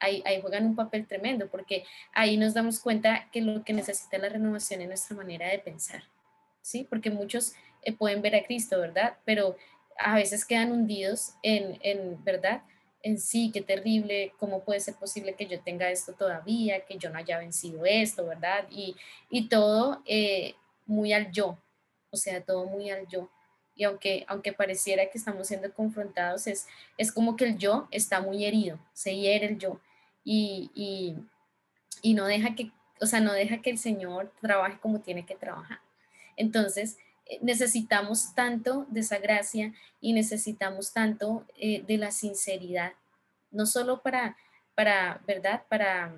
[0.00, 4.18] Ahí, ahí, juegan un papel tremendo, porque ahí nos damos cuenta que lo que necesita
[4.18, 6.02] la renovación es nuestra manera de pensar,
[6.60, 6.88] ¿sí?
[6.90, 7.52] Porque muchos
[7.82, 9.16] eh, pueden ver a Cristo, ¿verdad?
[9.24, 9.56] Pero
[9.96, 12.62] a veces quedan hundidos en, en, ¿verdad?
[13.02, 17.10] En sí, qué terrible, cómo puede ser posible que yo tenga esto todavía, que yo
[17.10, 18.66] no haya vencido esto, ¿verdad?
[18.70, 18.96] Y,
[19.30, 20.54] y todo eh,
[20.86, 21.58] muy al yo,
[22.10, 23.30] o sea, todo muy al yo
[23.80, 26.66] y aunque, aunque pareciera que estamos siendo confrontados, es,
[26.98, 29.80] es como que el yo está muy herido, se hiere el yo
[30.22, 31.16] y, y,
[32.02, 35.34] y no deja que, o sea, no deja que el Señor trabaje como tiene que
[35.34, 35.80] trabajar.
[36.36, 36.98] Entonces,
[37.40, 42.92] necesitamos tanto de esa gracia y necesitamos tanto eh, de la sinceridad,
[43.50, 44.36] no solo para,
[44.74, 45.62] para, ¿verdad?
[45.68, 46.14] Para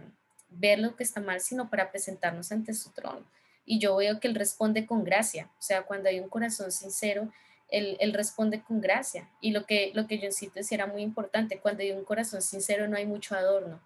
[0.49, 3.25] ver lo que está mal, sino para presentarnos ante su trono.
[3.65, 7.31] Y yo veo que Él responde con gracia, o sea, cuando hay un corazón sincero,
[7.73, 9.29] él, responde con gracia.
[9.41, 12.87] Y lo que, lo que Johncito decía era muy importante, cuando hay un corazón sincero
[12.87, 13.81] no hay mucho adorno,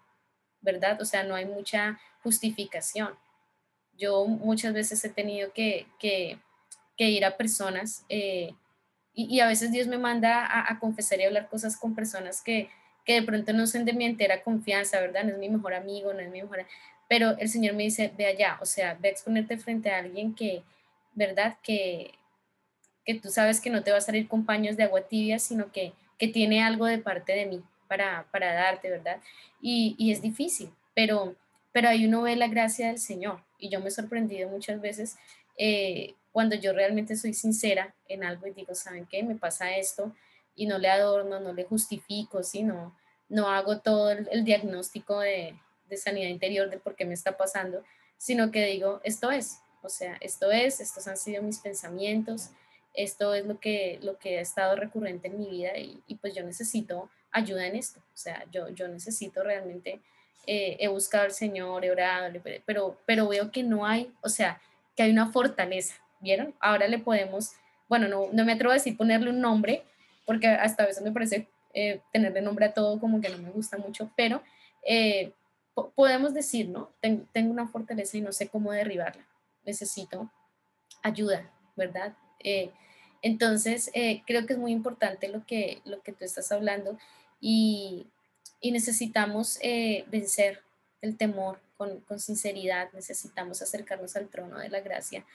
[0.61, 1.01] ¿verdad?
[1.01, 3.15] O sea, no hay mucha justificación.
[3.97, 5.87] Yo muchas veces he tenido que,
[7.05, 8.53] ir a personas eh,
[9.19, 12.69] y, a veces Dios me manda a, confesar y hablar cosas con personas que,
[13.03, 15.23] que de pronto no son de mi entera confianza, ¿verdad?
[15.23, 16.67] No es mi mejor amigo, no es mi mejor...
[17.09, 20.35] Pero el Señor me dice, ve allá, o sea, ve a exponerte frente a alguien
[20.35, 20.61] que,
[21.15, 21.57] ¿verdad?
[21.63, 22.11] Que,
[23.05, 25.71] que tú sabes que no te va a salir con paños de agua tibia, sino
[25.71, 29.19] que, que tiene algo de parte de mí para, para darte, ¿verdad?
[29.61, 31.35] Y, y, es difícil, pero,
[31.71, 33.41] pero ahí uno ve la gracia del Señor.
[33.57, 35.17] Y yo me he sorprendido muchas veces
[35.57, 39.23] eh, cuando yo realmente soy sincera en algo y digo, ¿saben qué?
[39.23, 40.13] Me pasa esto
[40.55, 42.95] y no le adorno, no le justifico, sino
[43.27, 45.59] no hago todo el, diagnóstico de,
[45.89, 47.83] de sanidad interior de por qué me está pasando,
[48.19, 52.51] sino que digo, esto es, o sea, esto es, estos han sido mis pensamientos,
[52.93, 56.43] esto es lo que, lo que ha estado recurrente en mi vida y, pues yo
[56.43, 57.99] necesito ayuda en esto.
[58.13, 60.01] O sea, yo, yo necesito realmente,
[60.45, 62.31] eh, he buscado al Señor, he orado,
[62.63, 64.61] pero, pero veo que no hay, o sea,
[64.95, 66.53] que hay una fortaleza, ¿vieron?
[66.59, 67.53] Ahora le podemos,
[67.87, 69.83] bueno, no, no me atrevo a decir ponerle un nombre,
[70.25, 73.49] porque hasta a veces me parece eh, tenerle nombre a todo como que no me
[73.51, 74.41] gusta mucho, pero
[74.85, 75.31] eh,
[75.95, 76.91] podemos decir, ¿no?
[77.01, 79.25] tengo una fortaleza y no sé cómo derribarla.
[79.63, 80.31] Necesito
[81.03, 82.15] ayuda, ¿verdad?
[83.21, 86.97] Entonces, eh, creo que es muy importante lo que, lo que tú estás hablando
[87.39, 88.07] y,
[88.61, 90.61] necesitamos eh, vencer
[91.01, 95.25] el temor con, sinceridad, necesitamos acercarnos al trono de la gracia,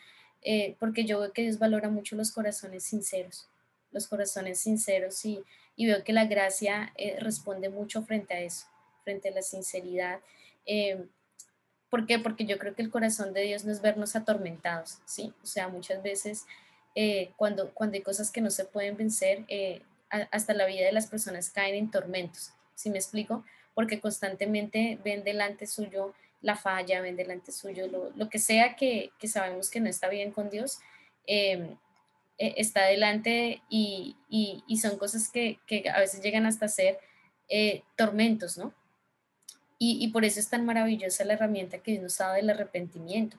[0.42, 3.48] eh, porque yo veo que Dios valora mucho los corazones sinceros,
[3.90, 5.42] los corazones sinceros y,
[5.76, 8.66] y veo que la gracia responde mucho frente a eso,
[9.04, 10.20] frente a la sinceridad.
[11.92, 12.18] ¿Por qué?
[12.18, 15.34] Porque yo creo que el corazón de Dios no es vernos atormentados, ¿sí?
[15.42, 16.46] O sea, muchas veces
[16.94, 20.92] eh, cuando, cuando hay cosas que no se pueden vencer, eh, hasta la vida de
[20.92, 23.44] las personas caen en tormentos, ¿sí me explico?
[23.74, 29.70] Porque constantemente ven delante suyo la falla, ven delante suyo lo, que sea que, sabemos
[29.70, 30.78] que no está bien con Dios,
[31.26, 31.78] em,
[32.38, 34.16] e, está delante y,
[34.80, 35.58] son cosas que,
[35.94, 36.98] a veces llegan hasta ser
[37.48, 38.74] eh, tormentos, ¿no?
[39.78, 43.38] Y, y, por eso es tan maravillosa la herramienta que Dios nos dado del arrepentimiento.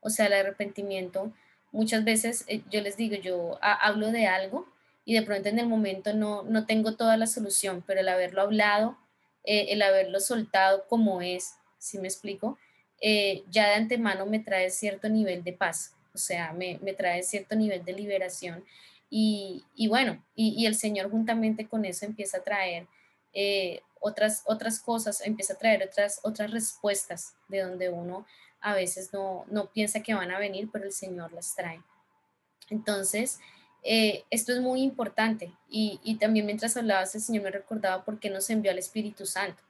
[0.00, 1.32] O sea, el arrepentimiento
[1.72, 4.66] muchas veces eh, yo les digo, yo hablo de algo
[5.04, 8.42] y de pronto en el momento no, no tengo toda la solución, pero el haberlo
[8.42, 8.98] hablado,
[9.44, 12.56] eh, el haberlo soltado como es, si me explico,
[13.00, 17.24] eh, ya de antemano me trae cierto nivel de paz, o sea, me, me trae
[17.24, 18.64] cierto nivel de liberación.
[19.10, 22.86] Y, y bueno, y, y, el Señor juntamente con eso empieza a traer
[24.00, 28.26] otras, otras cosas, empieza a traer otras, otras respuestas de donde uno
[28.60, 31.82] a veces no, piensa que van a venir, pero el Señor las trae.
[32.68, 33.38] Entonces,
[33.82, 38.30] eh, esto es muy importante y, también mientras hablabas el Señor me recordaba por qué
[38.30, 39.62] nos envió al Espíritu Santo.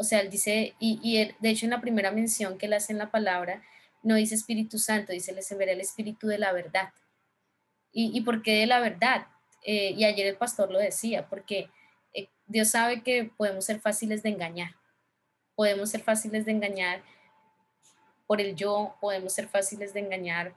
[0.00, 2.98] O sea, él dice, y, de hecho en la primera mención que él hace en
[2.98, 3.62] la palabra,
[4.02, 6.88] no dice Espíritu Santo, dice les enviaré el Espíritu de la verdad.
[7.92, 9.26] ¿Y, y por qué de la verdad?
[9.62, 11.68] Eh, y ayer el pastor lo decía, porque
[12.14, 14.70] eh, Dios sabe que podemos ser fáciles de engañar.
[15.54, 17.02] Podemos ser fáciles de engañar
[18.26, 20.54] por el yo, podemos ser fáciles de engañar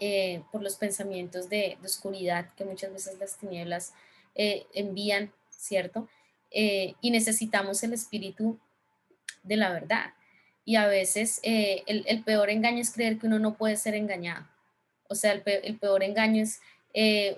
[0.00, 3.92] eh, por los pensamientos de, oscuridad que muchas veces las tinieblas
[4.34, 6.08] envían, ¿cierto?
[6.54, 8.58] Eh, y necesitamos el espíritu
[9.42, 10.14] de la verdad.
[10.64, 14.46] Y a veces el, peor engaño es creer que uno no puede ser engañado.
[15.10, 16.62] O sea, el, peor engaño es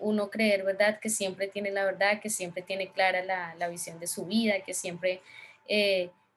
[0.01, 1.01] uno creer, ¿verdad?
[1.01, 4.61] Que siempre tiene la verdad, que siempre tiene clara la, la visión de su vida,
[4.61, 5.23] que siempre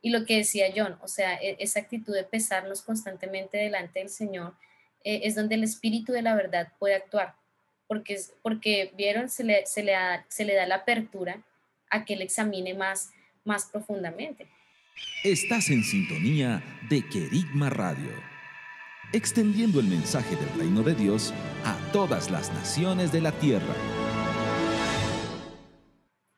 [0.02, 4.10] y lo que decía John, o sea, e, esa actitud de pesarnos constantemente delante del
[4.10, 4.54] Señor
[5.04, 7.36] eh, es donde el Espíritu de la verdad puede actuar,
[7.88, 11.44] porque, porque vieron, se le, se, le da, se le da la apertura
[11.90, 13.12] a que él examine más,
[13.44, 14.48] más profundamente.
[15.24, 18.12] Estás en sintonía de Querigma Radio,
[19.14, 21.34] extendiendo el mensaje del reino de Dios
[21.64, 23.76] a todas las naciones de la tierra.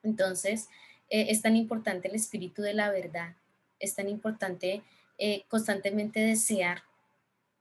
[0.03, 0.69] Entonces,
[1.09, 3.35] eh, es tan importante el espíritu de la verdad
[3.81, 4.83] es tan importante
[5.17, 6.83] eh, constantemente desear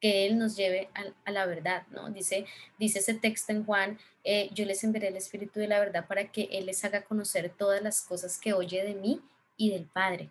[0.00, 0.88] que Él nos lleve
[1.24, 2.10] a, la verdad, ¿no?
[2.10, 2.46] Dice,
[2.78, 6.30] dice ese texto en Juan, eh, yo les enviaré el Espíritu de la verdad para
[6.32, 9.20] que Él les haga conocer todas las cosas que oye de mí
[9.56, 10.30] y del Padre,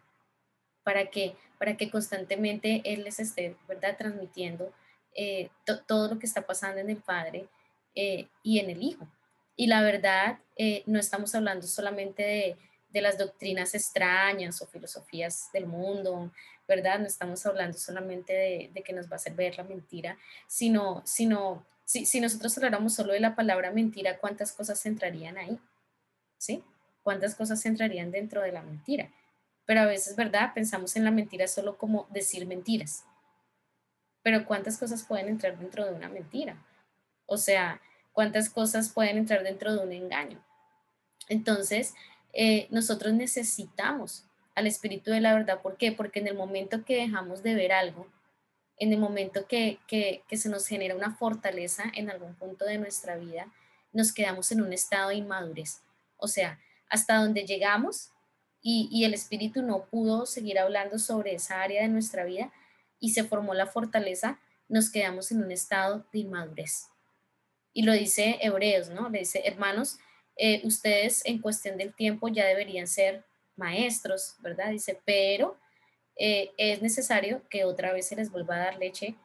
[0.84, 4.74] para que, para que constantemente Él les esté, ¿verdad?, transmitiendo
[5.16, 5.50] eh,
[5.88, 7.48] todo lo que está pasando en el Padre
[8.44, 9.08] y en el Hijo.
[9.58, 10.40] Y la verdad,
[10.86, 12.58] no estamos hablando solamente de,
[12.92, 16.32] de las doctrinas extrañas o filosofías del mundo,
[16.70, 17.00] ¿verdad?
[17.00, 20.18] No estamos hablando solamente de, que nos va a hacer ver la mentira,
[20.48, 25.60] sino, sino si, si nosotros habláramos solo de la palabra mentira, ¿cuántas cosas entrarían ahí?
[26.38, 26.64] ¿Sí?
[27.02, 29.10] ¿Cuántas cosas entrarían dentro de la mentira?
[29.66, 30.54] Pero a veces, ¿verdad?
[30.54, 33.04] Pensamos en la mentira solo como decir mentiras.
[34.22, 36.56] Pero ¿cuántas cosas pueden entrar dentro de una mentira?
[37.26, 37.82] O sea,
[38.14, 40.44] ¿cuántas cosas pueden entrar dentro de un engaño?
[41.30, 41.96] Entonces,
[42.34, 44.29] eh, nosotros necesitamos
[44.60, 45.62] al Espíritu de la verdad.
[45.62, 45.92] ¿Por qué?
[45.92, 48.08] Porque en el momento que dejamos de ver algo,
[48.78, 53.18] en el momento que, que, se nos genera una fortaleza en algún punto de nuestra
[53.18, 53.52] vida,
[53.92, 55.82] nos quedamos en un estado de inmadurez.
[56.18, 58.12] O sea, hasta donde llegamos
[58.62, 62.52] y, y, el Espíritu no pudo seguir hablando sobre esa área de nuestra vida
[63.00, 66.88] y se formó la fortaleza, nos quedamos en un estado de inmadurez.
[67.74, 69.10] Y lo dice Hebreos, ¿no?
[69.10, 70.00] Le dice, hermanos,
[70.36, 73.26] eh, ustedes en cuestión del tiempo ya deberían ser
[73.60, 74.72] maestros, ¿verdad?
[74.72, 75.56] Dice, pero
[76.18, 79.16] eh, es necesario que otra vez se les vuelva a dar leche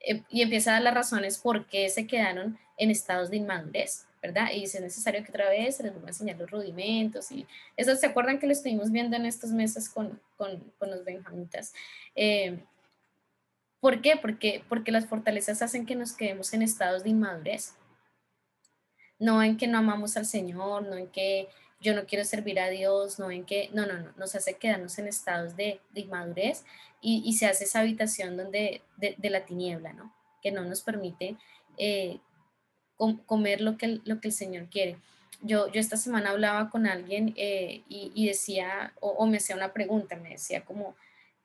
[0.00, 4.06] eh, y empieza a dar las razones por qué se quedaron en estados de inmadurez,
[4.22, 4.50] ¿verdad?
[4.52, 7.44] Y dice, es necesario que otra vez se les vuelva a enseñar los rudimentos y
[7.76, 11.72] eso, ¿se acuerdan que lo estuvimos viendo en estos meses con, con, con los benjamitas?
[13.80, 14.16] ¿Por qué?
[14.16, 17.74] Porque, porque las fortalezas hacen que nos quedemos en estados de inmadurez.
[19.20, 21.48] No en que no amamos al Señor, no en que
[21.80, 24.98] yo no quiero servir a Dios, no en que, no, no, no, nos hace quedarnos
[24.98, 26.64] en estados de, inmadurez
[27.00, 30.12] y, se hace esa habitación donde, de, la tiniebla, ¿no?
[30.42, 31.36] Que no nos permite
[31.76, 32.18] eh,
[33.26, 34.98] comer lo que, lo que el Señor quiere.
[35.40, 40.16] Yo, yo esta semana hablaba con alguien eh, y, decía, o, me hacía una pregunta,
[40.16, 40.96] me decía como,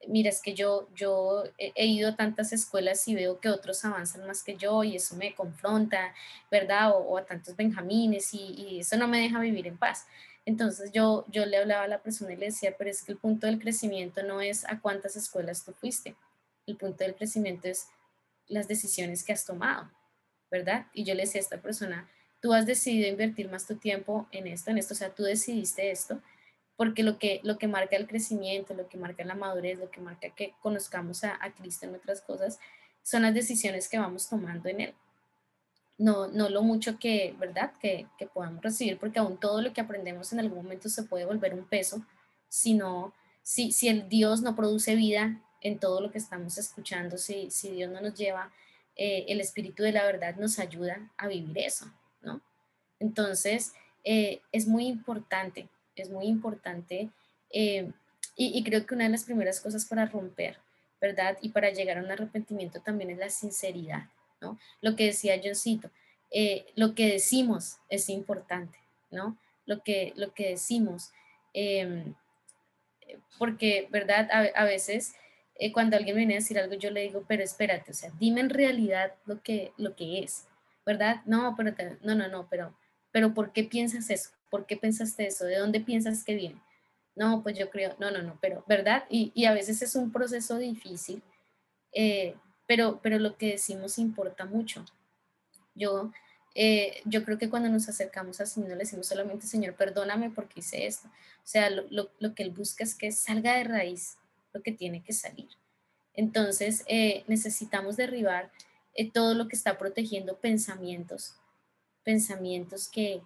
[0.08, 4.26] mira, es que yo, yo he ido a tantas escuelas y veo que otros avanzan
[4.28, 6.14] más que yo y eso me confronta,
[6.52, 6.92] ¿verdad?
[6.96, 10.06] O, a tantos benjamines y, eso no me deja vivir en paz.
[10.46, 13.18] Entonces yo, yo le hablaba a la persona y le decía, pero es que el
[13.18, 16.16] punto del crecimiento no es a cuántas escuelas tú fuiste,
[16.66, 17.88] el punto del crecimiento es
[18.48, 19.90] las decisiones que has tomado,
[20.52, 20.88] ¿verdad?
[20.94, 22.10] Y yo le decía a esta persona,
[22.42, 25.92] tú has decidido invertir más tu tiempo en esto, en esto, o sea, tú decidiste
[25.92, 26.22] esto,
[26.76, 30.02] porque lo que, lo que marca el crecimiento, lo que marca la madurez, lo que
[30.02, 32.60] marca que conozcamos a, Cristo en otras cosas,
[33.04, 34.94] son las decisiones que vamos tomando en Él.
[35.98, 39.82] No, no lo mucho que, ¿verdad?, que, que podamos recibir, porque aún todo lo que
[39.82, 42.04] aprendemos en algún momento se puede volver un peso,
[42.50, 43.14] sino
[43.44, 47.72] si, si el Dios no produce vida en todo lo que estamos escuchando, si, si
[47.72, 48.52] Dios no nos lleva,
[48.96, 52.42] eh, el Espíritu de la verdad nos ayuda a vivir eso, ¿no?
[53.00, 55.70] Entonces, eh, es muy importante
[56.02, 57.10] es muy importante
[57.52, 57.92] eh,
[58.36, 60.58] y, creo que una de las primeras cosas para romper,
[61.00, 61.38] ¿verdad?
[61.42, 64.08] Y para llegar a un arrepentimiento también es la sinceridad,
[64.42, 64.58] ¿no?
[64.82, 65.92] Lo que decía Johncito,
[66.32, 68.80] eh, lo que decimos es importante,
[69.12, 69.38] ¿no?
[69.68, 71.12] Lo que, lo que decimos,
[71.54, 72.16] em,
[73.38, 74.28] porque, ¿verdad?
[74.56, 75.14] A, veces
[75.60, 78.42] eh, cuando alguien viene a decir algo, yo le digo, pero espérate, o sea, dime
[78.42, 80.48] en realidad lo que, lo que es,
[80.88, 81.22] ¿verdad?
[81.26, 82.76] No, pero, no, no, no, pero,
[83.12, 84.32] pero ¿por qué piensas eso?
[84.54, 85.46] ¿Por qué pensaste eso?
[85.46, 86.62] ¿De dónde piensas que viene?
[87.16, 89.04] No, pues yo creo, no, no, no, pero, ¿verdad?
[89.10, 91.24] Y, a veces es un proceso difícil,
[91.92, 92.36] eh,
[92.68, 94.86] pero, pero lo que decimos importa mucho.
[95.74, 96.12] Yo,
[96.54, 100.60] eh, yo creo que cuando nos acercamos al Señor, le decimos solamente, Señor, perdóname porque
[100.60, 101.08] hice esto.
[101.08, 104.18] O sea, lo, que Él busca es que salga de raíz
[104.54, 105.50] lo que tiene que salir.
[106.14, 108.52] Entonces, eh, necesitamos derribar
[109.14, 111.34] todo lo que está protegiendo pensamientos,
[112.04, 113.24] pensamientos que,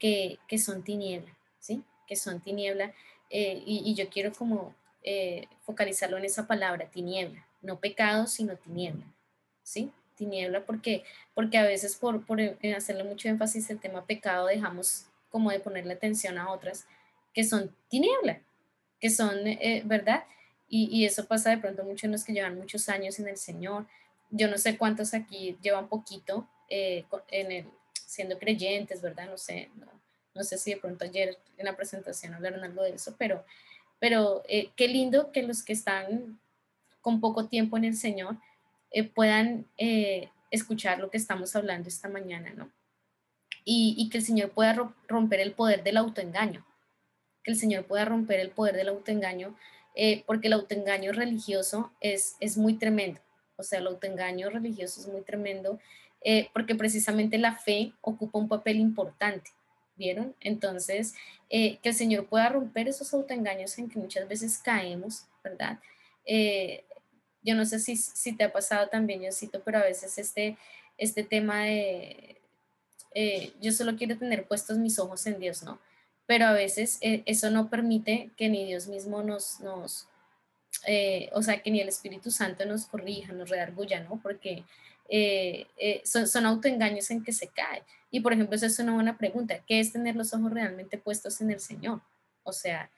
[0.00, 1.84] que, son tiniebla, ¿sí?
[2.08, 2.92] Que son tiniebla.
[3.28, 4.74] Eh, y, yo quiero como
[5.04, 7.46] eh, focalizarlo en esa palabra, tiniebla.
[7.62, 9.04] No pecado, sino tiniebla,
[9.62, 9.92] ¿sí?
[10.16, 12.40] Tiniebla porque, porque a veces por, por
[12.74, 16.86] hacerle mucho énfasis el tema pecado dejamos como de ponerle atención a otras
[17.32, 18.40] que son tiniebla,
[18.98, 20.24] que son, eh, ¿verdad?
[20.68, 23.36] Y, y, eso pasa de pronto mucho en los que llevan muchos años en el
[23.36, 23.86] Señor.
[24.30, 27.66] Yo no sé cuántos aquí llevan poquito en el,
[28.10, 29.30] siendo creyentes, ¿verdad?
[29.30, 29.70] No sé,
[30.34, 33.44] no, sé si de pronto ayer en la presentación hablaron algo de eso, pero,
[34.00, 36.40] pero eh, qué lindo que los que están
[37.00, 38.36] con poco tiempo en el Señor
[38.90, 42.72] eh, puedan eh, escuchar lo que estamos hablando esta mañana, ¿no?
[43.64, 46.66] Y, y, que el Señor pueda romper el poder del autoengaño,
[47.44, 49.56] que el Señor pueda romper el poder del autoengaño,
[50.26, 53.20] porque el autoengaño religioso es, es muy tremendo,
[53.60, 55.78] o sea, el autoengaño religioso es muy tremendo
[56.22, 59.50] eh, porque precisamente la fe ocupa un papel importante,
[59.96, 60.34] ¿vieron?
[60.40, 61.14] Entonces,
[61.48, 65.78] eh, que el Señor pueda romper esos autoengaños en que muchas veces caemos, ¿verdad?
[66.26, 66.84] Eh,
[67.42, 70.58] yo no sé si, si, te ha pasado también, Yosito, pero a veces este,
[70.98, 72.36] este tema de,
[73.60, 75.80] yo solo quiero tener puestos mis ojos en Dios, ¿no?
[76.26, 80.06] Pero a veces eso no permite que ni Dios mismo nos, nos
[81.32, 84.20] o sea, que ni el Espíritu Santo nos corrija, nos redarguya, ¿no?
[84.22, 84.64] Porque
[85.12, 87.82] eh, eh, son, son, autoengaños en que se cae.
[88.12, 89.58] Y por ejemplo, esa es una buena pregunta.
[89.66, 92.00] ¿Qué es tener los ojos realmente puestos en el Señor?
[92.44, 92.90] O sea,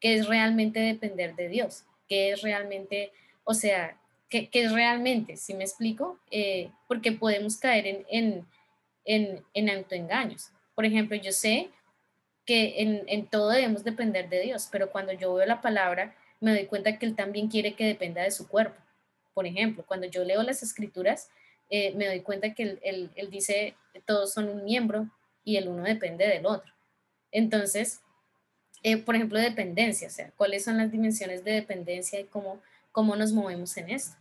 [0.00, 1.84] ¿qué es realmente depender de Dios?
[2.08, 3.12] ¿Qué es realmente,
[3.44, 4.00] o sea,
[4.30, 6.18] qué, qué es realmente, si me explico?
[6.30, 8.46] Eh, porque podemos caer en, en,
[9.04, 10.50] en, en, autoengaños.
[10.74, 11.68] Por ejemplo, yo sé
[12.46, 16.52] que en, en todo debemos depender de Dios, pero cuando yo veo la palabra, me
[16.52, 18.80] doy cuenta que Él también quiere que dependa de su cuerpo.
[19.34, 21.28] Por ejemplo, cuando yo leo las escrituras,
[21.70, 23.76] eh, me doy cuenta que él, él, dice,
[24.06, 25.08] todos son un miembro
[25.44, 26.72] y el uno depende del otro.
[27.30, 28.00] Entonces,
[28.82, 32.60] eh, por ejemplo, dependencia, o sea, cuáles son las dimensiones de dependencia y cómo,
[32.90, 34.16] cómo nos movemos en esto.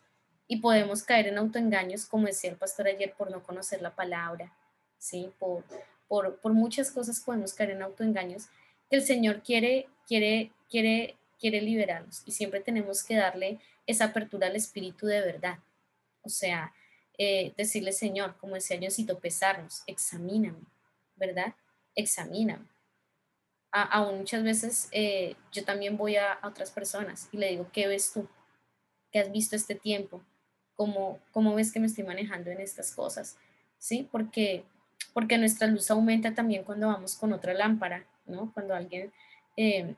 [0.47, 4.53] Y podemos caer en autoengaños, como decía el pastor ayer, por no conocer la palabra,
[4.97, 5.31] ¿sí?
[5.39, 5.63] Por,
[6.07, 8.47] por, por muchas cosas podemos caer en autoengaños
[8.89, 14.47] que el Señor quiere, quiere, quiere, quiere liberarnos y siempre tenemos que darle esa apertura
[14.47, 15.59] al Espíritu de verdad.
[16.23, 16.73] O sea,
[17.17, 20.59] eh, decirle, Señor, como decía Diosito, pesarnos, examíname,
[21.15, 21.55] ¿verdad?
[21.95, 22.65] Examíname.
[23.71, 28.11] aún muchas veces eh, yo también voy a, otras personas y le digo, ¿qué ves
[28.13, 28.27] tú?
[29.11, 30.21] ¿Qué has visto este tiempo?
[30.75, 33.37] ¿Cómo, ¿Cómo ves que me estoy manejando en estas cosas?
[33.79, 34.07] ¿Sí?
[34.11, 34.63] Porque,
[35.13, 38.51] porque nuestra luz aumenta también cuando vamos con otra lámpara, ¿no?
[38.53, 39.11] Cuando alguien,
[39.55, 39.95] eh,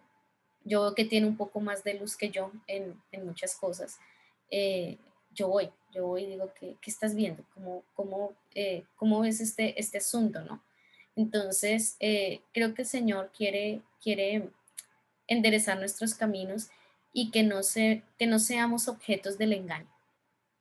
[0.64, 4.00] yo veo que tiene un poco más de luz que yo en, en muchas cosas,
[5.34, 7.44] yo voy, yo voy y digo, ¿qué, qué estás viendo?
[7.54, 10.64] ¿Cómo, cómo, eh, cómo ves este, este asunto, no?
[11.16, 14.50] Entonces, eh, creo que el Señor quiere, quiere
[15.28, 16.70] enderezar nuestros caminos
[17.14, 19.90] y que no, se, que no seamos objetos del engaño,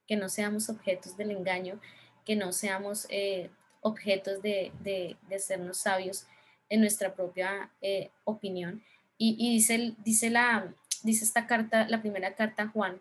[0.07, 1.81] que no seamos objetos del engaño,
[2.25, 6.27] que no seamos eh, objetos de, de, de, hacernos sabios
[6.69, 7.71] en nuestra propia
[8.25, 8.83] opinión.
[9.21, 13.01] Y, dice, la, dice esta carta, la primera carta a Juan,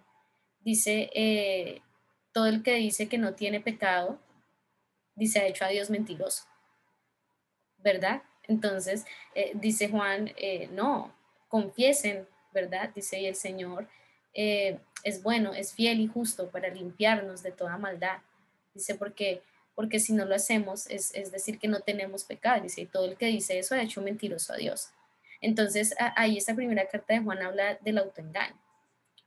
[0.62, 1.82] dice, eh,
[2.32, 4.20] todo el que dice que no tiene pecado,
[5.16, 6.46] dice, ha hecho a Dios mentiroso,
[7.78, 8.24] ¿verdad?
[8.48, 9.06] Entonces,
[9.36, 11.14] eh, dice Juan, eh, no,
[11.50, 12.90] confiesen, ¿verdad?
[12.96, 13.88] Dice, y el Señor
[15.04, 18.20] es bueno, es fiel y justo para limpiarnos de toda maldad.
[18.76, 19.42] Dice, porque,
[19.74, 22.62] porque si no lo hacemos, es, es decir, que no tenemos pecado.
[22.62, 24.92] Dice, y todo el que dice eso ha hecho mentiroso a Dios.
[25.42, 28.56] Entonces, ahí esta primera carta de Juan habla del autoengaño.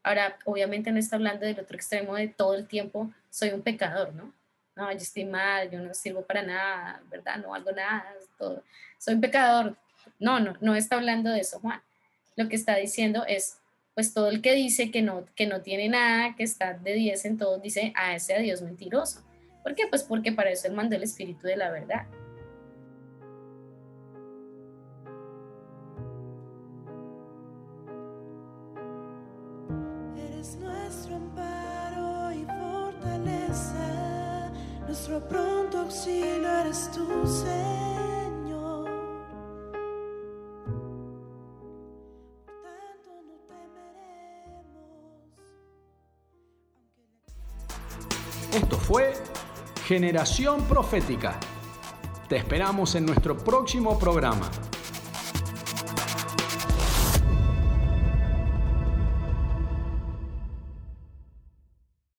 [0.02, 4.12] Ahora, obviamente no está hablando del otro extremo de todo el tiempo soy un pecador,
[4.12, 4.34] ¿no?
[4.76, 7.36] No, yo estoy mal, yo no sirvo para nada, ¿verdad?
[7.38, 8.62] No hago nada, todo.
[8.98, 9.76] soy un pecador.
[10.18, 11.80] No, no, no está hablando de eso, Juan.
[12.36, 13.58] Lo que está diciendo es,
[13.94, 17.24] pues todo el que dice que no, que no tiene nada, que está de 10
[17.24, 19.22] en todo, dice a ese Dios mentiroso.
[19.62, 19.86] ¿Por qué?
[19.86, 22.06] Pues porque para eso él mandó el espíritu de la verdad.
[35.18, 38.84] Pronto auxilio eres tu Señor.
[42.62, 44.60] tanto no temeremos.
[48.52, 49.14] Esto fue
[49.86, 51.40] Generación Profética.
[52.28, 54.48] Te esperamos en nuestro próximo programa.